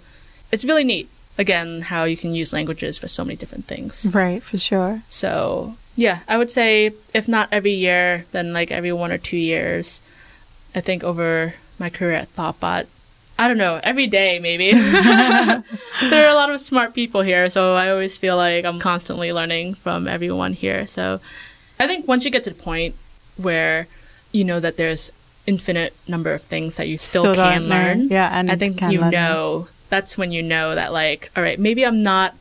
it's 0.51 0.65
really 0.65 0.83
neat. 0.83 1.09
Again, 1.37 1.81
how 1.81 2.05
you 2.05 2.17
can 2.17 2.33
use 2.33 2.51
languages 2.51 2.97
for 2.97 3.07
so 3.07 3.23
many 3.23 3.35
different 3.35 3.65
things. 3.65 4.09
Right, 4.11 4.41
for 4.41 4.57
sure. 4.57 5.03
So 5.07 5.75
yeah, 5.95 6.19
I 6.27 6.37
would 6.37 6.51
say 6.51 6.91
if 7.13 7.27
not 7.27 7.49
every 7.51 7.73
year, 7.73 8.25
then 8.31 8.53
like 8.53 8.71
every 8.71 8.93
one 8.93 9.11
or 9.11 9.17
two 9.17 9.37
years. 9.37 10.01
I 10.75 10.81
think 10.81 11.03
over 11.03 11.55
my 11.79 11.89
career 11.89 12.13
at 12.13 12.35
ThoughtBot, 12.35 12.85
I 13.39 13.47
don't 13.47 13.57
know, 13.57 13.79
every 13.83 14.07
day 14.07 14.39
maybe. 14.39 14.71
there 16.01 16.25
are 16.25 16.29
a 16.29 16.35
lot 16.35 16.51
of 16.51 16.59
smart 16.59 16.93
people 16.93 17.21
here, 17.21 17.49
so 17.49 17.75
I 17.75 17.89
always 17.89 18.17
feel 18.17 18.35
like 18.37 18.65
I'm 18.65 18.79
constantly 18.79 19.31
learning 19.31 19.75
from 19.75 20.07
everyone 20.07 20.53
here. 20.53 20.87
So 20.87 21.19
I 21.79 21.87
think 21.87 22.07
once 22.07 22.25
you 22.25 22.31
get 22.31 22.43
to 22.45 22.49
the 22.49 22.55
point 22.55 22.95
where 23.37 23.87
you 24.31 24.43
know 24.43 24.59
that 24.59 24.77
there's 24.77 25.11
infinite 25.47 25.95
number 26.07 26.33
of 26.33 26.41
things 26.43 26.75
that 26.77 26.87
you 26.87 26.97
still, 26.97 27.23
Still 27.23 27.35
can 27.35 27.63
know. 27.67 27.75
learn. 27.75 28.07
Yeah, 28.09 28.29
and 28.37 28.51
I 28.51 28.55
think 28.55 28.81
you 28.81 29.01
learn. 29.01 29.09
know 29.11 29.67
that's 29.89 30.17
when 30.17 30.31
you 30.31 30.43
know 30.43 30.75
that 30.75 30.91
like, 30.93 31.31
all 31.35 31.41
right, 31.41 31.57
maybe 31.57 31.85
I'm 31.85 32.03
not 32.03 32.35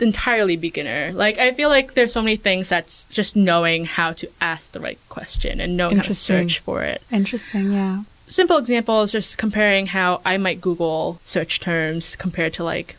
entirely 0.00 0.56
beginner. 0.56 1.12
Like 1.12 1.38
I 1.38 1.52
feel 1.52 1.68
like 1.68 1.94
there's 1.94 2.12
so 2.12 2.22
many 2.22 2.36
things 2.36 2.68
that's 2.68 3.04
just 3.06 3.36
knowing 3.36 3.84
how 3.84 4.12
to 4.14 4.28
ask 4.40 4.72
the 4.72 4.80
right 4.80 4.98
question 5.08 5.60
and 5.60 5.76
knowing 5.76 5.96
how 5.96 6.02
to 6.04 6.14
search 6.14 6.58
for 6.60 6.82
it. 6.82 7.02
Interesting, 7.10 7.72
yeah. 7.72 8.02
Simple 8.28 8.56
example 8.56 9.02
is 9.02 9.12
just 9.12 9.36
comparing 9.36 9.86
how 9.88 10.20
I 10.24 10.38
might 10.38 10.60
Google 10.60 11.20
search 11.22 11.60
terms 11.60 12.16
compared 12.16 12.54
to 12.54 12.64
like 12.64 12.96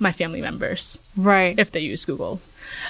my 0.00 0.10
family 0.12 0.40
members 0.40 0.98
Right. 1.16 1.56
if 1.58 1.70
they 1.70 1.80
use 1.80 2.04
Google. 2.04 2.40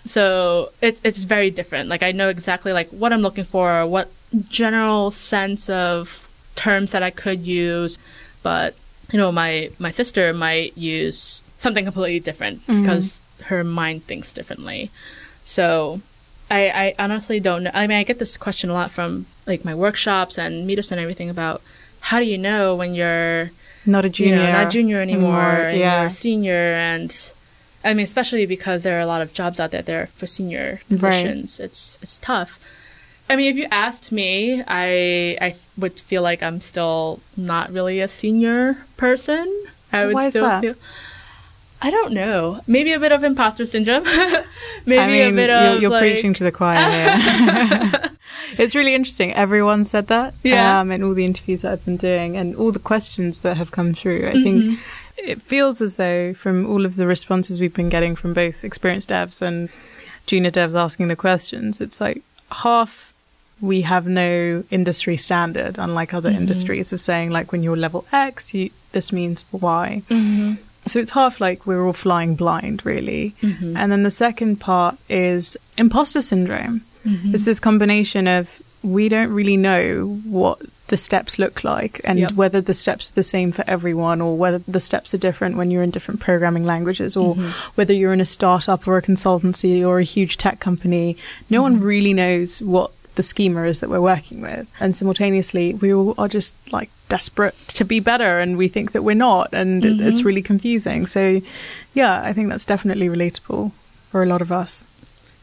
So 0.05 0.71
it's 0.81 1.01
it's 1.05 1.25
very 1.25 1.51
different. 1.51 1.89
Like 1.89 2.03
I 2.03 2.13
know 2.13 2.29
exactly 2.29 2.73
like 2.73 2.89
what 2.91 3.13
I'm 3.13 3.21
looking 3.23 3.45
for, 3.45 3.87
what 3.87 4.11
general 4.49 5.11
sense 5.11 5.69
of 5.69 6.29
terms 6.55 6.93
that 6.93 7.03
I 7.03 7.11
could 7.11 7.41
use, 7.41 7.99
but 8.43 8.75
you 9.11 9.19
know 9.19 9.33
my 9.33 9.71
my 9.79 9.91
sister 9.91 10.33
might 10.33 10.77
use 10.77 11.43
something 11.59 11.85
completely 11.85 12.21
different 12.21 12.67
mm-hmm. 12.67 12.81
because 12.81 13.21
her 13.45 13.65
mind 13.65 14.05
thinks 14.05 14.33
differently. 14.33 14.91
So 15.45 16.01
I, 16.51 16.95
I 16.99 17.03
honestly 17.03 17.41
don't 17.41 17.65
know. 17.65 17.71
I 17.73 17.87
mean, 17.87 17.99
I 17.99 18.03
get 18.03 18.19
this 18.19 18.37
question 18.37 18.69
a 18.69 18.75
lot 18.75 18.91
from 18.91 19.27
like 19.47 19.65
my 19.65 19.75
workshops 19.75 20.39
and 20.39 20.69
meetups 20.69 20.93
and 20.93 21.01
everything 21.01 21.31
about 21.31 21.63
how 22.01 22.19
do 22.19 22.27
you 22.27 22.37
know 22.37 22.75
when 22.75 22.95
you're 22.95 23.51
not 23.87 24.05
a 24.05 24.09
you 24.09 24.13
junior. 24.13 24.37
know, 24.37 24.53
not 24.53 24.71
junior 24.71 25.01
anymore, 25.01 25.41
and 25.41 25.79
yeah. 25.79 26.01
you're 26.01 26.07
a 26.09 26.11
senior, 26.11 26.53
and 26.53 27.33
I 27.85 27.95
mean, 27.95 28.05
especially 28.05 28.45
because 28.47 28.83
there 28.83 28.99
are 28.99 29.01
a 29.01 29.07
lot 29.07 29.23
of 29.23 29.33
jobs 29.33 29.59
out 29.59 29.71
there 29.71 29.83
there 29.83 30.09
for 30.09 30.27
senior 30.27 30.81
Right. 30.91 31.01
positions. 31.01 31.59
It's 31.59 31.99
it's 32.03 32.19
tough. 32.19 32.61
I 33.31 33.37
mean, 33.37 33.51
if 33.51 33.57
you 33.57 33.67
asked 33.71 34.13
me, 34.13 34.63
I 34.67 35.37
I 35.41 35.57
would 35.79 35.99
feel 35.99 36.23
like 36.23 36.43
I'm 36.43 36.61
still 36.61 37.21
not 37.37 37.71
really 37.73 38.01
a 38.01 38.09
senior 38.09 38.79
person. 38.97 39.47
I 39.93 40.07
would 40.07 40.15
Why 40.15 40.27
is 40.27 40.33
still 40.33 40.45
that? 40.45 40.61
feel. 40.61 40.75
I 41.85 41.91
don't 41.91 42.13
know. 42.13 42.61
Maybe 42.69 42.93
a 42.93 43.01
bit 43.01 43.11
of 43.11 43.25
imposter 43.25 43.67
syndrome. 43.67 44.05
Maybe 44.87 44.99
I 45.01 45.07
mean, 45.09 45.33
a 45.33 45.37
bit 45.37 45.51
you're, 45.51 45.59
of 45.77 45.83
you're 45.83 45.91
like, 45.91 46.01
preaching 46.03 46.33
to 46.35 46.45
the 46.45 46.53
choir 46.53 46.79
here. 46.91 48.11
it's 48.59 48.75
really 48.77 48.95
interesting. 48.95 49.33
Everyone 49.35 49.85
said 49.85 50.07
that. 50.07 50.35
Yeah. 50.45 50.79
Um, 50.81 50.93
in 50.93 51.03
all 51.03 51.13
the 51.15 51.25
interviews 51.25 51.63
that 51.63 51.73
I've 51.73 51.85
been 51.85 51.97
doing 51.97 52.37
and 52.37 52.55
all 52.55 52.71
the 52.71 52.79
questions 52.79 53.41
that 53.41 53.57
have 53.57 53.71
come 53.73 53.95
through. 53.95 54.29
I 54.29 54.33
Mm-hmm. 54.35 54.43
think 54.45 54.81
it 55.19 55.43
feels 55.43 55.81
as 55.83 55.97
though 55.97 56.33
from 56.35 56.67
all 56.67 56.85
of 56.87 56.95
the 56.97 57.07
responses 57.07 57.61
we've 57.61 57.75
been 57.75 57.89
getting 57.89 58.15
from 58.15 58.33
both 58.33 58.63
experienced 58.65 59.09
devs 59.11 59.43
and 59.43 59.69
junior 60.27 60.51
devs 60.53 60.75
asking 60.79 61.09
the 61.09 61.17
questions, 61.17 61.81
it's 61.81 62.01
like 62.01 62.23
half 62.51 63.12
we 63.63 63.81
have 63.83 64.07
no 64.07 64.63
industry 64.71 65.17
standard, 65.17 65.79
unlike 65.79 66.13
other 66.13 66.29
Mm-hmm. 66.31 66.41
industries 66.43 66.93
of 66.93 67.01
saying 67.01 67.31
like 67.31 67.53
when 67.53 67.63
you're 67.63 67.77
level 67.77 68.05
X, 68.13 68.53
you, 68.53 68.69
this 68.91 69.13
means 69.13 69.45
Y. 69.53 70.03
Mhm. 70.11 70.59
So 70.85 70.99
it's 70.99 71.13
half 71.13 71.41
like 71.41 71.65
we're 71.65 71.87
all 71.87 71.93
flying 71.93 72.35
blind, 72.35 72.85
really. 72.85 73.35
Mhm. 73.41 73.77
And 73.79 73.91
then 73.93 74.03
the 74.03 74.11
second 74.11 74.57
part 74.59 74.99
is 75.09 75.57
imposter 75.79 76.21
syndrome. 76.21 76.83
Mhm. 77.07 77.33
It's 77.35 77.45
this 77.45 77.61
combination 77.61 78.27
of 78.27 78.61
we 78.83 79.09
don't 79.09 79.31
really 79.31 79.57
know 79.57 80.21
what 80.25 80.59
the 80.89 80.97
steps 80.97 81.39
look 81.39 81.63
like 81.63 82.01
and 82.05 82.19
Yep. 82.19 82.33
whether 82.33 82.61
the 82.61 82.75
steps 82.75 83.11
are 83.11 83.15
the 83.15 83.23
same 83.23 83.53
for 83.53 83.65
everyone 83.69 84.21
or 84.21 84.37
whether 84.37 84.61
the 84.67 84.81
steps 84.81 85.15
are 85.15 85.19
different 85.19 85.57
when 85.57 85.71
you're 85.71 85.85
in 85.85 85.91
different 85.93 86.19
programming 86.21 86.65
languages 86.67 87.17
or 87.17 87.37
Mhm. 87.37 87.51
whether 87.77 87.95
you're 87.95 88.13
in 88.13 88.21
a 88.21 88.27
startup 88.27 88.87
or 88.89 88.97
a 88.99 89.03
consultancy 89.03 89.87
or 89.87 90.01
a 90.01 90.05
huge 90.17 90.37
tech 90.37 90.59
company. 90.59 91.17
No 91.49 91.63
one 91.63 91.79
really 91.81 92.13
knows 92.13 92.61
what 92.61 92.91
the 93.15 93.23
schema 93.23 93.65
is 93.65 93.81
that 93.81 93.91
we're 93.91 94.01
working 94.01 94.41
with. 94.41 94.67
And 94.81 94.95
simultaneously, 94.97 95.75
we 95.75 95.93
all 95.93 96.15
are 96.19 96.29
just 96.29 96.55
like 96.73 96.91
desperate 97.09 97.55
to 97.69 97.85
be 97.85 98.01
better 98.01 98.39
and 98.41 98.57
we 98.57 98.69
think 98.69 98.93
that 98.93 99.03
we're 99.03 99.15
not. 99.15 99.53
And 99.53 99.85
it- 99.85 100.01
it's 100.01 100.23
really 100.23 100.43
confusing. 100.43 101.07
So, 101.07 101.41
yeah, 101.95 102.23
I 102.25 102.33
think 102.33 102.49
that's 102.49 102.65
definitely 102.65 103.09
relatable 103.09 103.73
for 104.11 104.23
a 104.23 104.27
lot 104.27 104.41
of 104.41 104.51
us. 104.51 104.85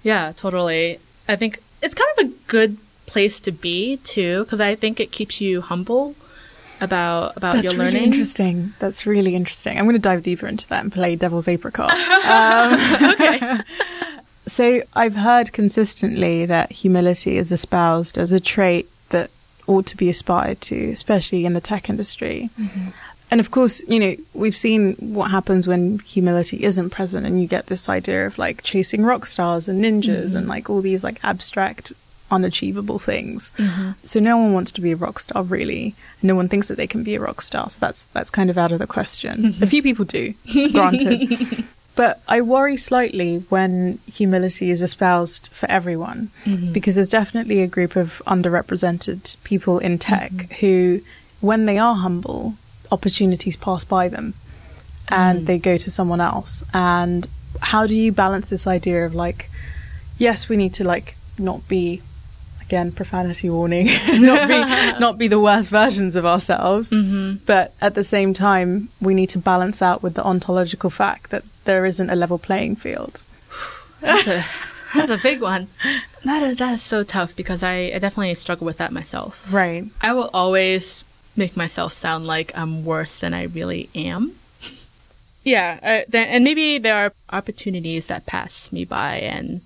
Yeah, 0.04 0.32
totally. 0.36 1.00
I 1.28 1.36
think 1.36 1.60
it's 1.82 1.94
kind 1.94 2.10
of 2.18 2.26
a 2.26 2.34
good 2.48 2.78
place 3.06 3.40
to 3.42 3.52
be 3.52 3.98
too, 4.04 4.44
because 4.44 4.60
I 4.62 4.76
think 4.76 5.00
it 5.00 5.12
keeps 5.12 5.40
you 5.42 5.62
humble 5.62 6.16
about 6.82 7.36
about 7.36 7.62
your 7.64 7.74
learning. 7.74 7.74
That's 7.74 7.74
your 7.74 7.80
really 7.80 7.92
learning. 7.94 8.04
interesting. 8.14 8.74
That's 8.80 9.06
really 9.06 9.36
interesting. 9.36 9.78
I'm 9.78 9.86
going 9.86 9.96
to 9.96 10.00
dive 10.02 10.24
deeper 10.24 10.48
into 10.48 10.68
that 10.70 10.84
and 10.84 10.92
play 10.92 11.16
devil's 11.16 11.48
apricot. 11.48 11.92
Um, 12.30 13.14
okay. 13.14 13.60
So 14.60 14.82
I've 14.94 15.16
heard 15.16 15.54
consistently 15.54 16.46
that 16.46 16.70
humility 16.74 17.38
is 17.38 17.50
espoused 17.50 18.18
as 18.18 18.34
a 18.34 18.42
trait 18.42 18.90
that 19.08 19.32
ought 19.68 19.86
to 19.86 19.96
be 19.96 20.10
aspired 20.10 20.60
to, 20.64 20.90
especially 20.92 21.46
in 21.46 21.54
the 21.54 21.62
tech 21.62 21.90
industry. 21.90 22.50
Mm-hmm. 22.60 22.90
And 23.32 23.40
of 23.40 23.52
course, 23.52 23.82
you 23.88 24.02
know, 24.02 24.18
we've 24.34 24.58
seen 24.58 24.96
what 24.96 25.32
happens 25.32 25.66
when 25.66 26.00
humility 26.00 26.62
isn't 26.62 26.90
present 26.90 27.26
and 27.26 27.42
you 27.42 27.48
get 27.48 27.68
this 27.68 27.88
idea 27.88 28.28
of 28.28 28.38
like 28.38 28.62
chasing 28.62 29.06
rock 29.06 29.28
stars 29.28 29.70
and 29.70 29.82
ninjas 29.82 30.36
and 30.36 30.42
mm-hmm. 30.42 30.50
like 30.50 30.70
all 30.70 30.82
these 30.82 31.06
like 31.06 31.24
abstract 31.24 31.94
unachievable 32.30 33.00
things. 33.00 33.54
Mm-hmm. 33.56 33.92
So 34.04 34.20
no 34.20 34.36
one 34.36 34.52
wants 34.52 34.74
to 34.74 34.82
be 34.82 34.92
a 34.92 34.98
rock 34.98 35.22
star 35.22 35.42
really. 35.42 35.96
No 36.22 36.36
one 36.36 36.50
thinks 36.50 36.68
that 36.68 36.76
they 36.76 36.86
can 36.86 37.06
be 37.06 37.16
a 37.16 37.22
rock 37.22 37.42
star. 37.42 37.70
So 37.70 37.80
that's 37.80 38.04
that's 38.12 38.30
kind 38.30 38.50
of 38.50 38.58
out 38.58 38.74
of 38.74 38.80
the 38.80 38.88
question. 38.88 39.56
A 39.62 39.68
few 39.68 39.82
people 39.82 40.04
do, 40.04 40.34
granted. 40.74 41.64
But 42.00 42.22
I 42.30 42.40
worry 42.40 42.78
slightly 42.78 43.40
when 43.50 44.00
humility 44.08 44.72
is 44.72 44.82
espoused 44.82 45.50
for 45.52 45.70
everyone, 45.70 46.30
mm-hmm. 46.46 46.72
because 46.72 46.96
there's 46.96 47.10
definitely 47.10 47.62
a 47.62 47.68
group 47.68 47.98
of 47.98 48.22
underrepresented 48.26 49.36
people 49.44 49.80
in 49.80 49.98
tech 50.00 50.32
mm-hmm. 50.32 50.54
who, 50.62 51.02
when 51.42 51.66
they 51.66 51.78
are 51.78 51.96
humble, 51.96 52.54
opportunities 52.90 53.58
pass 53.58 53.84
by 53.84 54.08
them 54.08 54.34
and 55.10 55.42
mm. 55.42 55.46
they 55.46 55.58
go 55.58 55.78
to 55.78 55.92
someone 55.92 56.22
else. 56.22 56.64
And 56.74 57.28
how 57.60 57.86
do 57.86 57.94
you 57.94 58.14
balance 58.14 58.50
this 58.50 58.66
idea 58.66 59.06
of 59.06 59.14
like, 59.14 59.50
yes, 60.18 60.48
we 60.48 60.56
need 60.56 60.76
to 60.76 60.86
like 60.86 61.18
not 61.38 61.68
be 61.68 62.02
again 62.62 62.92
profanity 62.92 63.50
warning 63.50 63.88
not 64.20 64.48
be 64.48 64.60
not 65.00 65.18
be 65.18 65.28
the 65.28 65.40
worst 65.40 65.70
versions 65.70 66.16
of 66.16 66.24
ourselves 66.24 66.92
hmm 66.92 67.34
but 67.48 67.74
at 67.82 67.96
the 67.96 68.04
same 68.04 68.32
time 68.32 68.90
we 69.02 69.16
need 69.16 69.28
to 69.28 69.40
balance 69.40 69.82
out 69.82 70.04
with 70.04 70.14
the 70.14 70.24
ontological 70.24 70.92
fact 70.92 71.32
that 71.32 71.44
there 71.70 71.86
isn't 71.92 72.10
a 72.10 72.16
level 72.24 72.38
playing 72.50 72.76
field 72.86 73.14
That's 74.02 74.28
a 74.28 74.40
that's 74.96 75.12
a 75.12 75.20
big 75.30 75.40
one. 75.42 75.68
That 76.26 76.42
is 76.48 76.58
that 76.62 76.74
is 76.78 76.82
so 76.94 77.04
tough 77.04 77.32
because 77.42 77.62
I, 77.74 77.76
I 77.96 78.00
definitely 78.06 78.34
struggle 78.46 78.66
with 78.70 78.78
that 78.82 78.92
myself. 79.00 79.32
right 79.62 79.84
I 80.02 80.12
will 80.18 80.32
always 80.34 81.04
make 81.42 81.54
myself 81.64 81.94
sound 81.94 82.26
like 82.36 82.50
I'm 82.62 82.74
worse 82.94 83.20
than 83.22 83.34
I 83.42 83.44
really 83.60 83.84
am. 83.96 84.24
Yeah, 85.44 85.80
uh, 85.82 86.02
then, 86.14 86.28
and 86.34 86.44
maybe 86.44 86.78
there 86.80 86.96
are 86.96 87.14
opportunities 87.32 88.08
that 88.08 88.26
pass 88.26 88.72
me 88.76 88.84
by, 88.86 89.16
and 89.36 89.62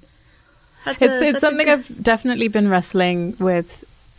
that's 0.86 1.02
a- 1.02 1.06
it's 1.06 1.20
that's 1.20 1.32
it's 1.32 1.39
something 1.42 1.66
good- 1.66 1.80
I've 1.80 2.04
definitely 2.04 2.48
been 2.48 2.70
wrestling 2.70 3.36
with 3.39 3.70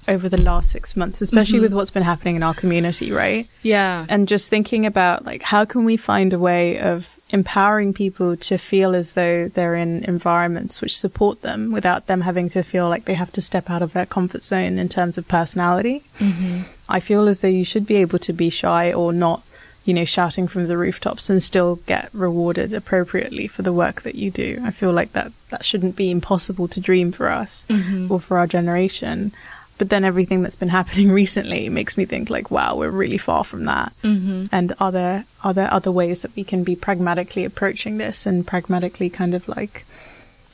over 0.07 0.29
the 0.29 0.41
last 0.51 0.69
6 0.71 0.97
months 0.97 1.23
especially 1.23 1.59
Mhm. 1.61 1.63
with 1.67 1.73
what's 1.77 1.91
been 1.97 2.03
happening 2.13 2.37
in 2.37 2.43
our 2.43 2.53
community 2.63 3.09
right 3.13 3.47
yeah, 3.63 4.05
and 4.13 4.29
just 4.29 4.51
thinking 4.51 4.85
about 4.85 5.25
like 5.31 5.43
how 5.53 5.65
can 5.65 5.85
we 5.91 5.97
find 5.97 6.33
a 6.35 6.39
way 6.39 6.79
of 6.93 6.99
empowering 7.35 7.93
people 7.93 8.37
to 8.37 8.57
feel 8.57 8.95
as 8.95 9.13
though 9.15 9.49
they're 9.49 9.75
in 9.75 10.05
environments 10.05 10.81
which 10.81 10.97
support 10.97 11.43
them 11.43 11.73
without 11.77 12.07
them 12.07 12.21
having 12.23 12.49
to 12.49 12.63
feel 12.63 12.89
like 12.89 13.05
they 13.05 13.15
have 13.15 13.33
to 13.33 13.41
step 13.41 13.69
out 13.69 13.83
of 13.83 13.93
their 13.93 14.07
comfort 14.07 14.45
zone 14.45 14.79
in 14.79 14.89
terms 14.89 15.19
of 15.19 15.29
personality 15.29 16.03
hmm 16.19 16.63
I 16.97 17.01
feel 17.01 17.29
as 17.29 17.41
though 17.41 17.49
you 17.49 17.65
should 17.65 17.87
be 17.87 17.97
able 17.97 18.19
to 18.19 18.33
be 18.35 18.51
shy 18.51 18.93
or 18.93 19.11
not 19.13 19.43
you 19.85 19.93
know, 19.93 20.05
shouting 20.07 20.49
from 20.49 20.67
the 20.67 20.79
rooftops 20.79 21.29
and 21.29 21.43
still 21.43 21.77
get 21.87 22.09
rewarded 22.15 22.73
appropriately 22.73 23.47
for 23.47 23.63
the 23.63 23.73
work 23.73 24.01
that 24.03 24.15
you 24.15 24.31
do. 24.31 24.59
I 24.65 24.71
feel 24.71 24.93
like 24.93 25.13
that 25.13 25.31
that 25.51 25.65
shouldn't 25.65 25.95
be 25.95 26.11
impossible 26.11 26.69
to 26.69 26.81
dream 26.81 27.13
for 27.13 27.29
us 27.29 27.67
or 28.11 28.19
for 28.19 28.39
our 28.39 28.47
generation. 28.47 29.33
But 29.77 29.91
then 29.91 30.05
everything 30.05 30.43
that's 30.43 30.57
been 30.57 30.69
happening 30.69 31.11
recently 31.23 31.69
makes 31.69 31.97
me 31.97 32.05
think 32.05 32.31
like, 32.31 32.51
wow, 32.51 32.77
we're 32.77 32.91
really 32.91 33.19
far 33.19 33.45
from 33.45 33.65
that. 33.65 33.93
Mm-hmm. 34.03 34.47
And 34.53 34.75
are 34.79 34.93
there 34.93 35.25
are 35.43 35.53
there 35.53 35.73
other 35.73 35.91
ways 35.91 36.23
that 36.23 36.35
we 36.37 36.45
can 36.45 36.65
be 36.65 36.77
pragmatically 36.77 37.45
approaching 37.45 37.99
this 37.99 38.27
and 38.27 38.47
pragmatically 38.47 39.11
kind 39.11 39.35
of 39.35 39.49
like 39.49 39.85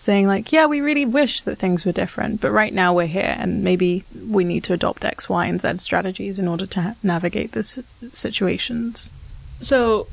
saying 0.01 0.27
like, 0.27 0.51
yeah, 0.51 0.65
we 0.65 0.81
really 0.81 1.05
wish 1.05 1.43
that 1.43 1.59
things 1.59 1.85
were 1.85 1.93
different, 1.93 2.41
but 2.41 2.51
right 2.51 2.73
now 2.73 2.95
we're 2.95 3.07
here, 3.07 3.37
and 3.39 3.63
maybe 3.63 4.03
we 4.27 4.45
need 4.45 4.65
to 4.65 4.73
adopt 4.73 5.05
X, 5.05 5.29
Y, 5.29 5.47
and 5.47 5.61
Z 5.61 5.77
strategies 5.77 6.39
in 6.39 6.49
order 6.49 6.65
to 6.67 6.81
ha- 6.81 6.95
navigate 7.03 7.53
this 7.53 7.79
situations. 8.13 9.11
So 9.61 10.09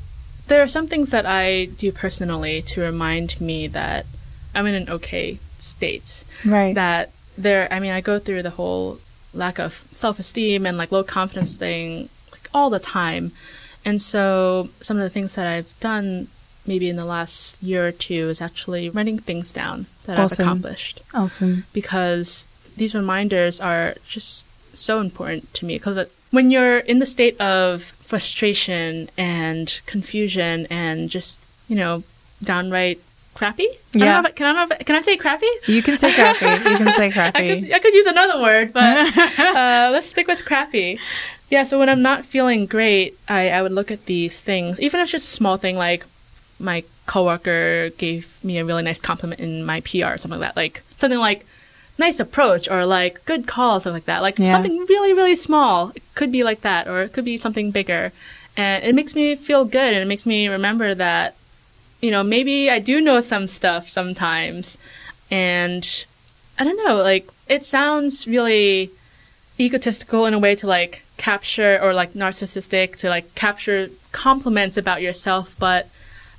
there 0.48 0.62
are 0.62 0.68
some 0.68 0.88
things 0.88 1.10
that 1.10 1.24
I 1.24 1.66
do 1.66 1.90
personally 1.90 2.60
to 2.62 2.82
remind 2.82 3.40
me 3.40 3.66
that 3.68 4.04
I'm 4.54 4.66
in 4.66 4.74
an 4.74 4.90
okay 4.90 5.38
state. 5.58 6.24
Right. 6.44 6.74
That 6.74 7.10
there, 7.42 7.72
I 7.72 7.80
mean, 7.80 7.92
I 7.92 8.00
go 8.00 8.18
through 8.18 8.42
the 8.42 8.50
whole 8.50 8.98
lack 9.32 9.58
of 9.58 9.86
self 9.92 10.18
esteem 10.18 10.66
and 10.66 10.76
like 10.76 10.90
low 10.92 11.04
confidence 11.04 11.54
thing 11.54 12.08
like 12.32 12.48
all 12.52 12.70
the 12.70 12.78
time. 12.78 13.32
And 13.84 14.02
so 14.02 14.68
some 14.80 14.96
of 14.96 15.02
the 15.02 15.10
things 15.10 15.34
that 15.34 15.46
I've 15.46 15.72
done 15.80 16.28
maybe 16.66 16.88
in 16.88 16.96
the 16.96 17.04
last 17.04 17.62
year 17.62 17.88
or 17.88 17.92
two 17.92 18.28
is 18.28 18.40
actually 18.42 18.90
writing 18.90 19.18
things 19.18 19.52
down 19.52 19.86
that 20.04 20.18
Awesome. 20.18 20.42
I've 20.42 20.46
accomplished 20.46 21.00
Awesome. 21.14 21.64
because 21.72 22.46
these 22.76 22.94
reminders 22.94 23.60
are 23.60 23.94
just 24.06 24.44
so 24.76 25.00
important 25.00 25.52
to 25.54 25.64
me 25.64 25.76
because 25.76 25.96
uh, 25.96 26.04
when 26.30 26.50
you're 26.50 26.78
in 26.78 26.98
the 26.98 27.06
state 27.06 27.40
of 27.40 27.82
frustration 27.82 29.08
and 29.16 29.80
confusion 29.86 30.66
and 30.70 31.08
just 31.10 31.40
you 31.68 31.76
know 31.76 32.02
downright 32.42 33.00
crappy 33.38 33.68
I 33.94 33.98
don't 33.98 34.24
Yeah. 34.24 34.30
can 34.38 34.46
I 34.56 34.66
can 34.88 34.96
I 34.96 35.00
say 35.00 35.16
crappy 35.16 35.46
You 35.66 35.82
can 35.82 35.96
say 35.96 36.10
crappy. 36.12 36.46
You 36.70 36.76
can 36.82 36.92
say 37.00 37.08
I 37.08 37.12
crappy. 37.12 37.48
could, 37.60 37.72
I 37.72 37.78
could 37.78 37.94
use 37.94 38.06
another 38.06 38.40
word 38.42 38.72
but 38.72 38.96
uh, 39.38 39.90
let's 39.92 40.06
stick 40.14 40.26
with 40.26 40.44
crappy 40.44 40.98
yeah 41.50 41.64
so 41.64 41.78
when 41.78 41.88
I'm 41.88 42.02
not 42.02 42.24
feeling 42.24 42.66
great 42.66 43.16
I, 43.28 43.50
I 43.50 43.62
would 43.62 43.72
look 43.72 43.90
at 43.90 44.06
these 44.06 44.34
things 44.40 44.80
even 44.80 45.00
if 45.00 45.04
it's 45.04 45.12
just 45.12 45.26
a 45.32 45.36
small 45.40 45.56
thing 45.56 45.76
like 45.76 46.04
my 46.60 46.82
coworker 47.06 47.90
gave 48.04 48.38
me 48.44 48.58
a 48.58 48.64
really 48.64 48.82
nice 48.82 49.00
compliment 49.00 49.40
in 49.40 49.64
my 49.64 49.80
PR 49.80 50.06
or 50.14 50.18
something 50.18 50.40
like 50.40 50.48
that 50.48 50.56
like 50.56 50.82
something 50.96 51.18
like 51.30 51.46
nice 51.98 52.20
approach 52.20 52.68
or 52.68 52.84
like 52.84 53.24
good 53.24 53.46
call 53.46 53.80
something 53.80 53.94
like 54.00 54.04
that 54.06 54.20
like 54.22 54.38
Yeah. 54.38 54.52
something 54.52 54.76
really 54.88 55.12
really 55.14 55.34
small 55.36 55.90
it 55.96 56.02
could 56.14 56.30
be 56.30 56.42
like 56.44 56.60
that 56.62 56.86
or 56.86 57.02
it 57.02 57.12
could 57.14 57.24
be 57.24 57.36
something 57.36 57.70
bigger 57.70 58.12
and 58.56 58.84
it 58.84 58.94
makes 58.94 59.14
me 59.14 59.36
feel 59.36 59.64
good 59.64 59.90
and 59.94 60.02
it 60.04 60.08
makes 60.12 60.26
me 60.26 60.48
remember 60.48 60.94
that 60.94 61.34
you 62.00 62.10
know 62.10 62.22
maybe 62.22 62.70
i 62.70 62.78
do 62.78 63.00
know 63.00 63.20
some 63.20 63.46
stuff 63.46 63.88
sometimes 63.88 64.78
and 65.30 66.04
i 66.58 66.64
don't 66.64 66.76
know 66.86 66.96
like 67.02 67.28
it 67.48 67.64
sounds 67.64 68.26
really 68.26 68.90
egotistical 69.58 70.26
in 70.26 70.34
a 70.34 70.38
way 70.38 70.54
to 70.54 70.66
like 70.66 71.02
capture 71.16 71.78
or 71.82 71.92
like 71.92 72.12
narcissistic 72.12 72.96
to 72.96 73.08
like 73.08 73.34
capture 73.34 73.90
compliments 74.12 74.76
about 74.76 75.02
yourself 75.02 75.56
but 75.58 75.88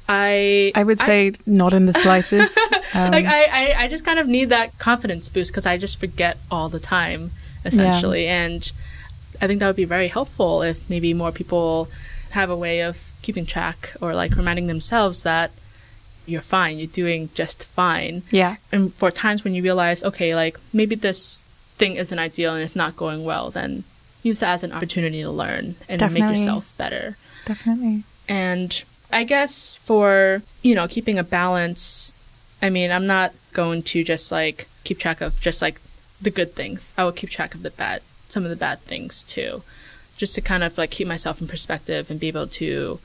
i 0.07 0.71
I 0.75 0.83
would 0.83 0.99
say 0.99 1.33
not 1.45 1.73
in 1.73 1.85
the 1.85 1.93
slightest. 1.93 2.57
Um, 2.95 3.11
like 3.11 3.25
I, 3.25 3.43
I, 3.43 3.83
I 3.83 3.87
just 3.87 4.03
kind 4.03 4.17
of 4.17 4.27
need 4.27 4.49
that 4.49 4.79
confidence 4.79 5.29
boost 5.29 5.51
because 5.51 5.67
I 5.67 5.77
just 5.77 5.99
forget 5.99 6.39
all 6.49 6.69
the 6.69 6.79
time, 6.79 7.29
essentially. 7.63 8.25
And 8.25 8.71
I 9.39 9.45
think 9.45 9.59
that 9.59 9.67
would 9.67 9.75
be 9.75 9.85
very 9.85 10.07
helpful 10.07 10.63
if 10.63 10.89
maybe 10.89 11.13
more 11.13 11.31
people 11.31 11.87
have 12.31 12.49
a 12.49 12.55
way 12.55 12.81
of 12.81 13.08
keeping 13.21 13.45
track 13.45 13.93
or 14.01 14.15
like 14.15 14.35
reminding 14.35 14.67
themselves 14.67 15.23
that 15.23 15.51
you're 16.25 16.41
fine, 16.41 16.77
you're 16.77 16.87
doing 16.87 17.29
just 17.33 17.65
fine. 17.65 18.23
yeah. 18.29 18.57
And 18.71 18.93
for 18.93 19.11
times 19.11 19.43
when 19.43 19.53
you 19.53 19.63
realize, 19.63 20.03
okay, 20.03 20.35
like 20.35 20.59
maybe 20.71 20.95
this 20.95 21.41
thing 21.77 21.95
isn't 21.95 22.19
ideal 22.19 22.53
and 22.53 22.63
it's 22.63 22.75
not 22.75 22.95
going 22.95 23.23
well, 23.23 23.49
then 23.49 23.83
use 24.21 24.39
that 24.39 24.53
as 24.53 24.63
an 24.63 24.71
opportunity 24.71 25.21
to 25.21 25.31
learn 25.31 25.75
and 25.87 26.01
make 26.13 26.23
yourself 26.23 26.75
better. 26.77 27.17
Definitely. 27.45 28.03
And 28.27 28.83
I 29.11 29.23
guess 29.23 29.73
for, 29.73 30.43
you 30.61 30.75
know, 30.75 30.87
keeping 30.87 31.17
a 31.17 31.23
balance, 31.23 32.13
I 32.61 32.69
mean, 32.69 32.91
I'm 32.91 33.07
not 33.07 33.33
going 33.53 33.81
to 33.83 34.03
just 34.03 34.31
like 34.31 34.67
keep 34.83 34.99
track 34.99 35.21
of 35.21 35.39
just 35.41 35.61
like 35.61 35.81
the 36.21 36.29
good 36.29 36.53
things. 36.53 36.93
I 36.97 37.03
will 37.05 37.11
keep 37.11 37.29
track 37.29 37.55
of 37.55 37.63
the 37.63 37.71
bad, 37.71 38.01
some 38.27 38.43
of 38.43 38.49
the 38.49 38.55
bad 38.55 38.81
things 38.81 39.23
too, 39.23 39.63
just 40.19 40.35
to 40.35 40.41
kind 40.41 40.63
of 40.63 40.77
like 40.77 40.91
keep 40.91 41.07
myself 41.07 41.41
in 41.41 41.47
perspective 41.47 42.11
and 42.11 42.19
be 42.19 42.27
able 42.27 42.45
to, 42.45 42.99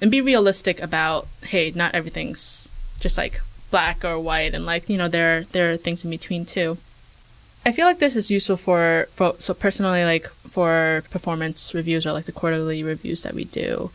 and 0.00 0.10
be 0.10 0.22
realistic 0.22 0.80
about, 0.80 1.26
hey, 1.42 1.72
not 1.74 1.94
everything's 1.94 2.70
just 3.00 3.18
like 3.18 3.42
black 3.70 4.04
or 4.04 4.18
white, 4.18 4.54
and 4.54 4.64
like 4.64 4.88
you 4.88 4.96
know 4.96 5.08
there 5.08 5.42
there 5.52 5.72
are 5.72 5.76
things 5.76 6.04
in 6.04 6.10
between 6.10 6.46
too. 6.46 6.78
I 7.66 7.72
feel 7.72 7.86
like 7.86 7.98
this 7.98 8.16
is 8.16 8.30
useful 8.30 8.56
for, 8.56 9.08
for 9.14 9.34
so 9.38 9.54
personally 9.54 10.04
like 10.04 10.28
for 10.48 11.04
performance 11.10 11.74
reviews 11.74 12.06
or 12.06 12.12
like 12.12 12.24
the 12.24 12.32
quarterly 12.32 12.82
reviews 12.82 13.22
that 13.22 13.34
we 13.34 13.44
do 13.44 13.90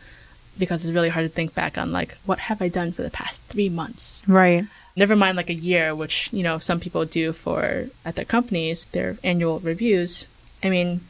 because 0.58 0.84
it's 0.84 0.94
really 0.94 1.10
hard 1.10 1.24
to 1.24 1.28
think 1.28 1.54
back 1.54 1.78
on 1.78 1.92
like 1.92 2.16
what 2.24 2.38
have 2.38 2.62
I 2.62 2.68
done 2.68 2.92
for 2.92 3.02
the 3.02 3.10
past 3.10 3.40
three 3.42 3.68
months. 3.68 4.22
Right. 4.26 4.66
Never 4.96 5.14
mind 5.14 5.36
like 5.36 5.50
a 5.50 5.54
year, 5.54 5.94
which 5.94 6.30
you 6.32 6.42
know 6.42 6.58
some 6.58 6.80
people 6.80 7.04
do 7.04 7.32
for 7.32 7.86
at 8.04 8.16
their 8.16 8.24
companies 8.24 8.86
their 8.86 9.18
annual 9.22 9.60
reviews. 9.60 10.28
I 10.62 10.70
mean, 10.70 11.02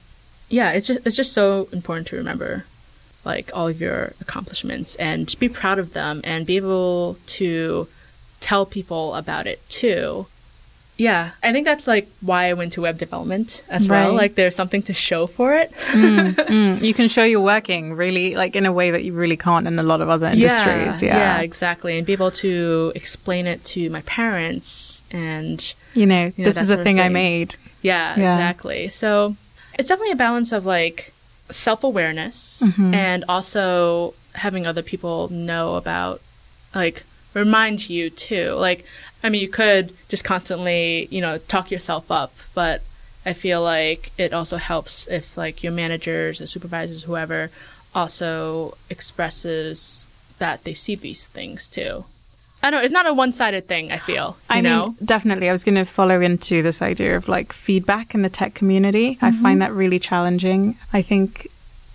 yeah, 0.48 0.72
it's 0.72 0.86
just 0.86 1.00
it's 1.06 1.16
just 1.16 1.32
so 1.32 1.68
important 1.72 2.06
to 2.08 2.16
remember 2.16 2.64
like 3.24 3.50
all 3.54 3.68
of 3.68 3.80
your 3.80 4.12
accomplishments 4.20 4.94
and 4.96 5.34
be 5.38 5.48
proud 5.48 5.78
of 5.78 5.92
them 5.92 6.20
and 6.24 6.46
be 6.46 6.56
able 6.56 7.18
to 7.26 7.86
tell 8.40 8.64
people 8.64 9.14
about 9.14 9.46
it 9.46 9.60
too. 9.68 10.26
Yeah, 10.96 11.30
I 11.44 11.52
think 11.52 11.64
that's 11.64 11.86
like 11.86 12.08
why 12.20 12.48
I 12.48 12.54
went 12.54 12.72
to 12.72 12.80
web 12.82 12.98
development 12.98 13.62
as 13.70 13.88
well. 13.88 14.14
Like 14.14 14.34
there's 14.34 14.56
something 14.56 14.82
to 14.84 14.94
show 14.94 15.26
for 15.28 15.54
it. 15.54 15.70
Mm, 15.88 16.82
you 16.82 16.92
can 16.94 17.08
show 17.08 17.22
you're 17.22 17.40
working 17.40 17.94
really 17.94 18.34
like 18.34 18.56
in 18.56 18.64
a 18.66 18.72
way 18.72 18.90
that 18.90 19.04
you 19.04 19.12
really 19.12 19.36
can't 19.36 19.66
in 19.66 19.78
a 19.78 19.82
lot 19.82 20.00
of 20.00 20.08
other 20.08 20.26
industries. 20.26 21.02
Yeah. 21.02 21.16
yeah, 21.16 21.40
exactly, 21.40 21.98
and 21.98 22.06
be 22.06 22.14
able 22.14 22.30
to 22.32 22.92
explain 22.96 23.46
it 23.46 23.64
to 23.66 23.90
my 23.90 24.00
parents 24.02 25.02
and 25.12 25.60
You 25.94 26.06
know, 26.06 26.24
You 26.36 26.44
know, 26.44 26.44
this 26.44 26.56
is 26.58 26.70
a 26.70 26.78
of 26.78 26.82
thing 26.84 26.98
I 27.00 27.08
made. 27.10 27.54
yeah, 27.82 28.18
Yeah. 28.18 28.34
exactly. 28.34 28.88
So 28.88 29.36
it's 29.78 29.88
definitely 29.88 30.12
a 30.12 30.16
balance 30.16 30.52
of 30.52 30.66
like 30.66 31.12
self 31.50 31.82
awareness 31.84 32.60
Mm-hmm. 32.64 32.92
and 32.94 33.24
also 33.28 34.14
having 34.34 34.66
other 34.66 34.82
people 34.82 35.28
know 35.32 35.76
about 35.76 36.20
like 36.74 37.04
remind 37.34 37.88
you 37.88 38.10
too. 38.10 38.52
Like 38.52 38.84
I 39.22 39.30
mean, 39.30 39.40
you 39.40 39.48
could 39.48 39.94
just 40.08 40.24
constantly 40.24 41.06
you 41.10 41.20
know 41.20 41.38
talk 41.38 41.70
yourself 41.70 42.10
up, 42.10 42.32
but 42.54 42.82
I 43.26 43.32
feel 43.32 43.62
like 43.62 44.12
it 44.18 44.32
also 44.32 44.56
helps 44.56 45.06
if 45.08 45.36
like 45.36 45.62
your 45.62 45.72
managers 45.72 46.40
or 46.40 46.46
supervisors, 46.46 47.04
whoever, 47.04 47.50
also 47.94 48.76
expresses 48.90 50.06
that 50.38 50.64
they 50.64 50.74
see 50.74 50.94
these 50.94 51.26
things 51.26 51.68
too. 51.68 52.04
I 52.68 52.70
don't 52.70 52.80
know. 52.80 52.84
It's 52.84 52.92
not 52.92 53.06
a 53.06 53.14
one-sided 53.14 53.66
thing. 53.66 53.90
I 53.92 53.98
feel. 53.98 54.36
You 54.50 54.56
I 54.56 54.60
know. 54.60 54.86
mean, 54.88 54.96
definitely. 55.04 55.48
I 55.48 55.52
was 55.52 55.64
going 55.64 55.74
to 55.76 55.84
follow 55.84 56.20
into 56.20 56.62
this 56.62 56.82
idea 56.82 57.16
of 57.16 57.26
like 57.28 57.52
feedback 57.52 58.14
in 58.14 58.22
the 58.22 58.28
tech 58.28 58.54
community. 58.54 59.18
I 59.22 59.30
Mm-hmm. 59.30 59.42
find 59.42 59.62
that 59.62 59.72
really 59.72 59.98
challenging. 59.98 60.76
I 60.92 61.02
think, 61.02 61.48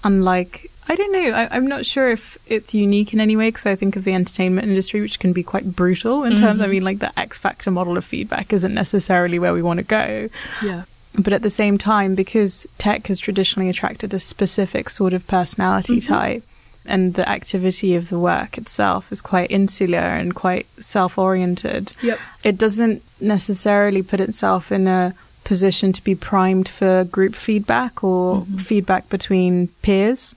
unlike, 0.03 0.69
I 0.89 0.95
don't 0.95 1.11
know, 1.13 1.31
I, 1.31 1.55
I'm 1.55 1.67
not 1.67 1.85
sure 1.85 2.09
if 2.09 2.37
it's 2.47 2.73
unique 2.73 3.13
in 3.13 3.19
any 3.21 3.35
way 3.37 3.49
because 3.49 3.65
I 3.65 3.75
think 3.75 3.95
of 3.95 4.03
the 4.03 4.13
entertainment 4.13 4.67
industry, 4.67 4.99
which 5.01 5.19
can 5.19 5.31
be 5.33 5.43
quite 5.43 5.75
brutal 5.75 6.23
in 6.23 6.37
terms, 6.37 6.59
I 6.59 6.63
Mm-hmm. 6.65 6.71
mean, 6.71 6.83
like 6.83 6.99
the 6.99 7.17
X 7.19 7.37
Factor 7.39 7.71
model 7.71 7.97
of 7.97 8.03
feedback 8.05 8.51
isn't 8.51 8.73
necessarily 8.73 9.39
where 9.39 9.53
we 9.53 9.61
want 9.61 9.77
to 9.77 9.85
go. 9.85 10.29
yeah. 10.61 10.83
But 11.17 11.31
at 11.31 11.43
the 11.43 11.51
same 11.51 11.77
time, 11.77 12.15
because 12.15 12.65
tech 12.79 13.05
has 13.07 13.19
traditionally 13.19 13.69
attracted 13.69 14.13
a 14.15 14.19
specific 14.19 14.89
sort 14.89 15.13
of 15.13 15.27
personality 15.27 15.97
Mm-hmm. 15.99 16.13
type, 16.13 16.43
and 16.85 17.13
the 17.13 17.27
activity 17.29 17.95
of 17.95 18.09
the 18.09 18.19
work 18.19 18.57
itself 18.57 19.11
is 19.11 19.21
quite 19.21 19.51
insular 19.51 19.97
and 19.99 20.35
quite 20.35 20.65
self 20.79 21.17
oriented, 21.17 21.93
Yep. 22.01 22.19
it 22.43 22.57
doesn't 22.57 23.01
necessarily 23.21 24.01
put 24.03 24.19
itself 24.19 24.71
in 24.71 24.87
a 24.87 25.13
position 25.43 25.91
to 25.93 26.03
be 26.03 26.15
primed 26.15 26.69
for 26.69 27.03
group 27.03 27.35
feedback 27.35 28.03
or 28.03 28.41
Mm-hmm. 28.41 28.57
feedback 28.57 29.09
between 29.09 29.67
peers. 29.81 30.35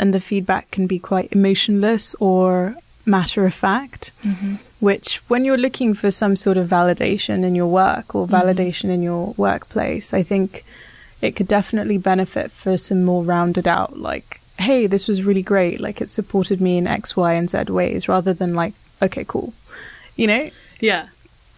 And 0.00 0.14
the 0.14 0.20
feedback 0.20 0.70
can 0.70 0.86
be 0.86 0.98
quite 1.00 1.32
emotionless 1.32 2.14
or 2.20 2.74
matter 3.04 3.44
of 3.46 3.54
fact 3.54 4.12
Mm-hmm. 4.24 4.54
which 4.80 5.20
when 5.28 5.44
you're 5.44 5.56
looking 5.66 5.94
for 5.94 6.10
some 6.12 6.36
sort 6.36 6.56
of 6.56 6.68
validation 6.68 7.42
in 7.42 7.54
your 7.56 7.66
work 7.66 8.14
or 8.14 8.28
validation 8.28 8.90
in 8.90 9.02
your 9.02 9.34
workplace, 9.36 10.14
I 10.14 10.22
think 10.22 10.64
it 11.20 11.34
could 11.34 11.48
definitely 11.48 11.98
benefit 11.98 12.52
for 12.52 12.76
some 12.78 13.02
more 13.04 13.24
rounded 13.24 13.66
out, 13.66 13.98
like, 13.98 14.37
hey, 14.58 14.86
this 14.86 15.08
was 15.08 15.22
really 15.22 15.42
great. 15.42 15.80
Like, 15.80 16.00
it 16.00 16.10
supported 16.10 16.60
me 16.60 16.78
in 16.78 16.86
X, 16.86 17.16
Y, 17.16 17.32
and 17.32 17.48
Z 17.48 17.64
ways 17.68 18.08
rather 18.08 18.34
than 18.34 18.54
like, 18.54 18.74
okay, 19.00 19.24
cool. 19.24 19.54
You 20.16 20.26
know? 20.26 20.50
Yeah. 20.80 21.08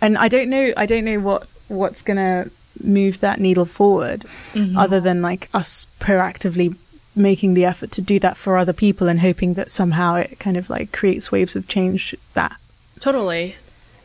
And 0.00 0.16
I 0.16 0.28
don't 0.28 0.48
know, 0.48 0.72
I 0.76 0.86
don't 0.86 1.04
know 1.04 1.20
what, 1.20 1.46
what's 1.68 2.02
going 2.02 2.16
to 2.16 2.50
move 2.82 3.20
that 3.20 3.40
needle 3.40 3.66
forward 3.66 4.24
other 4.76 5.00
than 5.00 5.20
like 5.20 5.48
us 5.52 5.86
proactively 5.98 6.76
making 7.16 7.54
the 7.54 7.64
effort 7.64 7.90
to 7.92 8.00
do 8.00 8.18
that 8.20 8.36
for 8.36 8.56
other 8.56 8.72
people 8.72 9.08
and 9.08 9.20
hoping 9.20 9.54
that 9.54 9.70
somehow 9.70 10.14
it 10.14 10.38
kind 10.38 10.56
of 10.56 10.70
like 10.70 10.92
creates 10.92 11.30
waves 11.32 11.56
of 11.56 11.68
change 11.68 12.14
that. 12.34 12.56
Totally. 13.00 13.56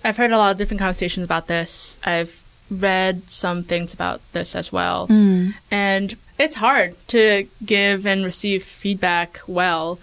I've 0.04 0.18
heard 0.18 0.32
a 0.32 0.38
lot 0.38 0.52
of 0.52 0.58
different 0.58 0.80
conversations 0.80 1.24
about 1.24 1.48
this. 1.48 1.98
I've 2.04 2.44
read 2.70 3.30
some 3.30 3.64
things 3.64 3.94
about 3.94 4.22
this 4.34 4.56
as 4.56 4.72
well. 4.72 5.08
Mm. 5.08 5.54
And 5.72 6.18
it's 6.38 6.56
hard 6.56 6.96
to 7.10 7.48
give 7.66 8.06
and 8.06 8.26
receive 8.26 8.64
feedback 8.64 9.40
well. 9.48 10.00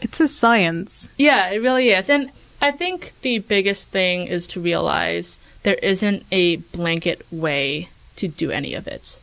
It's 0.00 0.20
a 0.20 0.28
science. 0.28 1.08
Yeah, 1.16 1.50
it 1.50 1.62
really 1.62 1.90
is. 1.90 2.10
And 2.10 2.30
I 2.60 2.70
think 2.70 3.12
the 3.22 3.38
biggest 3.38 3.88
thing 3.88 4.26
is 4.26 4.46
to 4.48 4.60
realize 4.60 5.38
there 5.62 5.78
isn't 5.82 6.24
a 6.32 6.56
blanket 6.56 7.24
way 7.30 7.88
to 8.16 8.28
do 8.28 8.50
any 8.50 8.74
of 8.74 8.86
it. 8.86 9.18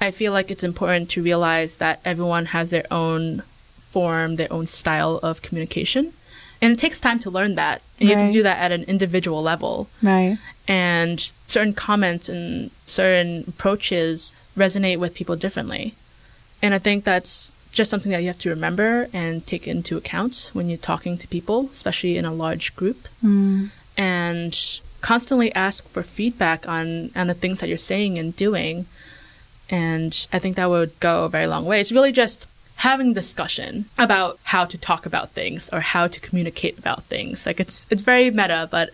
I 0.00 0.10
feel 0.10 0.32
like 0.32 0.50
it's 0.50 0.64
important 0.64 1.10
to 1.10 1.22
realize 1.22 1.76
that 1.76 2.00
everyone 2.04 2.46
has 2.46 2.70
their 2.70 2.84
own 2.90 3.42
form, 3.90 4.36
their 4.36 4.52
own 4.52 4.66
style 4.66 5.20
of 5.22 5.42
communication. 5.42 6.12
And 6.60 6.72
it 6.72 6.78
takes 6.78 7.00
time 7.00 7.18
to 7.20 7.30
learn 7.30 7.56
that. 7.56 7.82
And 7.98 8.08
you 8.08 8.16
have 8.16 8.26
to 8.28 8.32
do 8.32 8.42
that 8.42 8.58
at 8.58 8.72
an 8.72 8.84
individual 8.84 9.42
level. 9.42 9.88
Right. 10.02 10.38
And 10.68 11.20
certain 11.46 11.74
comments 11.74 12.28
and 12.28 12.70
certain 12.86 13.44
approaches 13.48 14.34
resonate 14.56 14.98
with 14.98 15.14
people 15.14 15.36
differently. 15.36 15.94
And 16.62 16.72
I 16.74 16.78
think 16.78 17.04
that's 17.04 17.52
just 17.72 17.90
something 17.90 18.12
that 18.12 18.20
you 18.20 18.28
have 18.28 18.38
to 18.38 18.50
remember 18.50 19.08
and 19.12 19.46
take 19.46 19.66
into 19.66 19.96
account 19.96 20.50
when 20.52 20.68
you're 20.68 20.78
talking 20.78 21.18
to 21.18 21.26
people, 21.26 21.68
especially 21.72 22.16
in 22.16 22.24
a 22.24 22.32
large 22.32 22.76
group. 22.76 23.08
Mm. 23.24 23.70
And 23.96 24.80
constantly 25.00 25.54
ask 25.54 25.86
for 25.88 26.02
feedback 26.02 26.68
on, 26.68 27.10
on 27.16 27.26
the 27.26 27.34
things 27.34 27.60
that 27.60 27.68
you're 27.68 27.76
saying 27.76 28.18
and 28.18 28.34
doing. 28.36 28.86
And 29.68 30.26
I 30.32 30.38
think 30.38 30.56
that 30.56 30.70
would 30.70 30.98
go 31.00 31.24
a 31.24 31.28
very 31.28 31.46
long 31.46 31.64
way. 31.64 31.80
It's 31.80 31.92
really 31.92 32.12
just 32.12 32.46
having 32.76 33.12
discussion 33.12 33.84
about 33.98 34.38
how 34.44 34.64
to 34.64 34.78
talk 34.78 35.06
about 35.06 35.30
things 35.30 35.68
or 35.72 35.80
how 35.80 36.06
to 36.06 36.20
communicate 36.20 36.78
about 36.78 37.04
things. 37.04 37.46
Like 37.46 37.60
it's 37.60 37.86
it's 37.90 38.02
very 38.02 38.30
meta, 38.30 38.68
but 38.70 38.90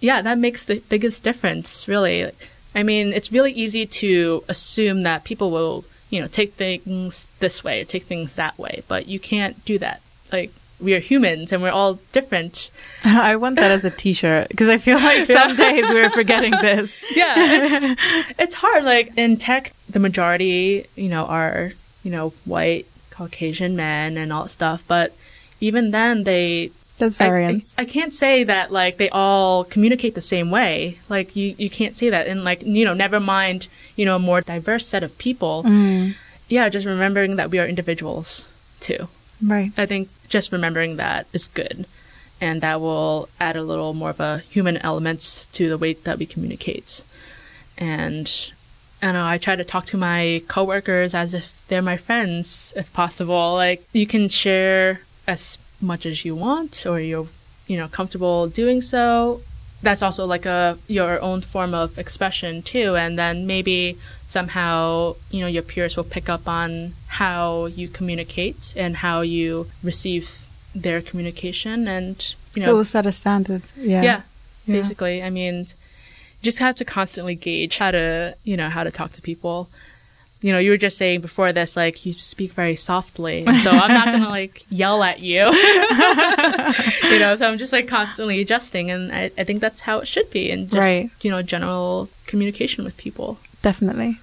yeah, 0.00 0.20
that 0.20 0.38
makes 0.38 0.64
the 0.64 0.80
biggest 0.88 1.22
difference, 1.22 1.86
really. 1.86 2.30
I 2.74 2.82
mean, 2.82 3.12
it's 3.12 3.30
really 3.30 3.52
easy 3.52 3.86
to 3.86 4.42
assume 4.48 5.02
that 5.02 5.24
people 5.24 5.50
will, 5.50 5.84
you 6.12 6.20
know, 6.20 6.26
take 6.26 6.52
things 6.52 7.26
this 7.40 7.64
way 7.64 7.80
or 7.80 7.84
take 7.84 8.02
things 8.04 8.36
that 8.36 8.56
way, 8.58 8.82
but 8.86 9.06
you 9.06 9.18
can't 9.18 9.64
do 9.64 9.78
that. 9.78 10.02
Like 10.30 10.52
we 10.78 10.94
are 10.94 10.98
humans 10.98 11.52
and 11.52 11.62
we're 11.62 11.70
all 11.70 11.94
different. 12.12 12.70
I 13.04 13.34
want 13.36 13.56
that 13.56 13.70
as 13.70 13.82
a 13.86 13.90
t-shirt 13.90 14.50
because 14.50 14.68
I 14.68 14.76
feel 14.76 14.98
like 14.98 15.24
some 15.40 15.56
days 15.56 15.88
we're 15.88 16.10
forgetting 16.10 16.50
this. 16.50 17.00
yeah, 17.16 17.34
it's, 17.36 18.02
it's 18.38 18.54
hard. 18.54 18.84
Like 18.84 19.16
in 19.16 19.38
tech, 19.38 19.72
the 19.88 19.98
majority, 19.98 20.86
you 20.96 21.08
know, 21.08 21.24
are 21.24 21.72
you 22.02 22.10
know 22.10 22.34
white 22.44 22.86
Caucasian 23.10 23.74
men 23.74 24.18
and 24.18 24.34
all 24.34 24.44
that 24.44 24.50
stuff. 24.50 24.84
But 24.86 25.14
even 25.60 25.92
then, 25.92 26.24
they 26.24 26.72
There's 26.98 27.20
I- 27.20 27.28
variance. 27.28 27.78
I, 27.78 27.82
I 27.82 27.84
can't 27.84 28.14
say 28.14 28.44
that 28.44 28.70
like 28.70 28.96
they 28.96 29.08
all 29.10 29.64
communicate 29.64 30.14
the 30.14 30.20
same 30.20 30.50
way. 30.50 30.98
Like 31.08 31.34
you, 31.36 31.54
you 31.58 31.70
can't 31.70 31.96
say 31.96 32.10
that. 32.10 32.26
And 32.26 32.44
like 32.44 32.62
you 32.62 32.84
know, 32.84 32.94
never 32.94 33.20
mind, 33.20 33.68
you 33.96 34.04
know, 34.04 34.16
a 34.16 34.20
more 34.20 34.40
diverse 34.40 34.86
set 34.86 35.02
of 35.02 35.16
people. 35.18 35.64
Mm. 35.64 36.14
Yeah, 36.48 36.68
just 36.68 36.86
remembering 36.86 37.36
that 37.36 37.50
we 37.50 37.58
are 37.58 37.66
individuals 37.66 38.48
too. 38.80 39.08
Right. 39.42 39.72
I 39.76 39.86
think 39.86 40.08
just 40.28 40.52
remembering 40.52 40.96
that 40.96 41.26
is 41.32 41.48
good. 41.48 41.86
And 42.40 42.60
that 42.60 42.80
will 42.80 43.28
add 43.40 43.56
a 43.56 43.62
little 43.62 43.94
more 43.94 44.10
of 44.10 44.20
a 44.20 44.38
human 44.38 44.76
elements 44.78 45.46
to 45.46 45.68
the 45.68 45.78
way 45.78 45.92
that 45.92 46.18
we 46.18 46.26
communicate. 46.26 47.04
And 47.78 48.30
I 49.00 49.12
know, 49.12 49.26
I 49.26 49.38
try 49.38 49.56
to 49.56 49.64
talk 49.64 49.86
to 49.86 49.96
my 49.96 50.42
coworkers 50.48 51.14
as 51.14 51.34
if 51.34 51.64
they're 51.68 51.82
my 51.82 51.96
friends, 51.96 52.72
if 52.76 52.92
possible. 52.92 53.54
Like 53.54 53.86
you 53.92 54.06
can 54.06 54.28
share 54.28 55.02
as 55.26 55.56
much 55.82 56.06
as 56.06 56.24
you 56.24 56.34
want 56.36 56.86
or 56.86 57.00
you're 57.00 57.28
you 57.66 57.76
know 57.76 57.88
comfortable 57.88 58.46
doing 58.48 58.80
so. 58.82 59.40
That's 59.82 60.00
also 60.02 60.24
like 60.26 60.46
a 60.46 60.78
your 60.86 61.20
own 61.20 61.40
form 61.42 61.74
of 61.74 61.98
expression 61.98 62.62
too. 62.62 62.94
And 62.96 63.18
then 63.18 63.46
maybe 63.48 63.98
somehow, 64.28 65.16
you 65.30 65.40
know, 65.40 65.48
your 65.48 65.62
peers 65.62 65.96
will 65.96 66.04
pick 66.16 66.28
up 66.28 66.46
on 66.46 66.92
how 67.08 67.66
you 67.66 67.88
communicate 67.88 68.72
and 68.76 68.96
how 68.98 69.20
you 69.22 69.66
receive 69.82 70.46
their 70.74 71.02
communication 71.02 71.88
and 71.88 72.34
you 72.54 72.62
know 72.62 72.70
It 72.70 72.74
will 72.74 72.84
set 72.84 73.06
a 73.06 73.12
standard. 73.12 73.62
Yeah. 73.76 74.02
yeah, 74.02 74.20
Yeah. 74.66 74.76
basically. 74.78 75.22
I 75.22 75.30
mean, 75.30 75.66
just 76.42 76.58
have 76.58 76.74
to 76.76 76.84
constantly 76.84 77.34
gauge 77.34 77.78
how 77.78 77.90
to, 77.90 78.36
you 78.44 78.56
know, 78.56 78.68
how 78.68 78.84
to 78.84 78.90
talk 78.90 79.12
to 79.12 79.22
people. 79.22 79.68
You 80.42 80.52
know, 80.52 80.58
you 80.58 80.70
were 80.70 80.76
just 80.76 80.98
saying 80.98 81.20
before 81.20 81.52
this, 81.52 81.76
like, 81.76 82.04
you 82.04 82.12
speak 82.12 82.52
very 82.52 82.74
softly. 82.76 83.44
So 83.60 83.70
I'm 83.70 83.94
not 83.94 84.06
going 84.06 84.22
to, 84.24 84.28
like, 84.28 84.64
yell 84.70 85.02
at 85.04 85.20
you. 85.20 85.44
you 87.10 87.18
know, 87.18 87.36
so 87.36 87.48
I'm 87.48 87.58
just, 87.58 87.72
like, 87.72 87.86
constantly 87.88 88.40
adjusting. 88.40 88.90
And 88.90 89.12
I, 89.12 89.30
I 89.38 89.44
think 89.44 89.60
that's 89.60 89.80
how 89.82 90.00
it 90.00 90.08
should 90.08 90.30
be. 90.30 90.50
And 90.50 90.68
just, 90.68 90.76
Right. 90.78 91.10
you 91.22 91.30
know, 91.30 91.42
general 91.42 92.08
communication 92.26 92.84
with 92.84 92.96
people. 92.96 93.38
Definitely. 93.62 94.18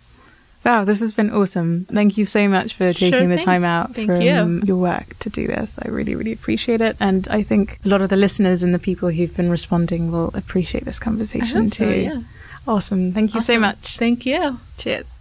Wow, 0.65 0.83
this 0.83 0.99
has 0.99 1.13
been 1.13 1.29
awesome. 1.31 1.85
Thank 1.91 2.17
you 2.17 2.25
so 2.25 2.49
much 2.49 2.73
for 2.73 2.91
Sure 2.91 3.11
taking 3.11 3.29
the 3.29 3.37
time 3.37 3.63
out 3.63 3.95
Thank 3.95 4.07
from 4.07 4.19
you. 4.21 4.61
your 4.65 4.75
work 4.75 5.17
to 5.19 5.29
do 5.29 5.47
this. 5.47 5.79
I 5.81 5.87
really, 5.87 6.15
really 6.15 6.33
appreciate 6.33 6.81
it. 6.81 6.97
And 6.99 7.27
I 7.29 7.43
think 7.43 7.79
a 7.85 7.87
lot 7.87 8.01
of 8.01 8.09
the 8.09 8.17
listeners 8.17 8.61
and 8.61 8.73
the 8.73 8.79
people 8.79 9.09
who've 9.09 9.35
been 9.37 9.49
responding 9.49 10.11
will 10.11 10.31
appreciate 10.33 10.83
this 10.83 10.99
conversation 10.99 11.69
too. 11.69 11.85
so, 11.85 11.89
yeah. 11.91 12.21
Awesome. 12.67 13.13
Thank 13.13 13.33
you 13.35 13.39
so 13.39 13.57
much. 13.57 13.97
Thank 13.97 14.25
you. 14.25 14.59
Cheers. 14.77 15.18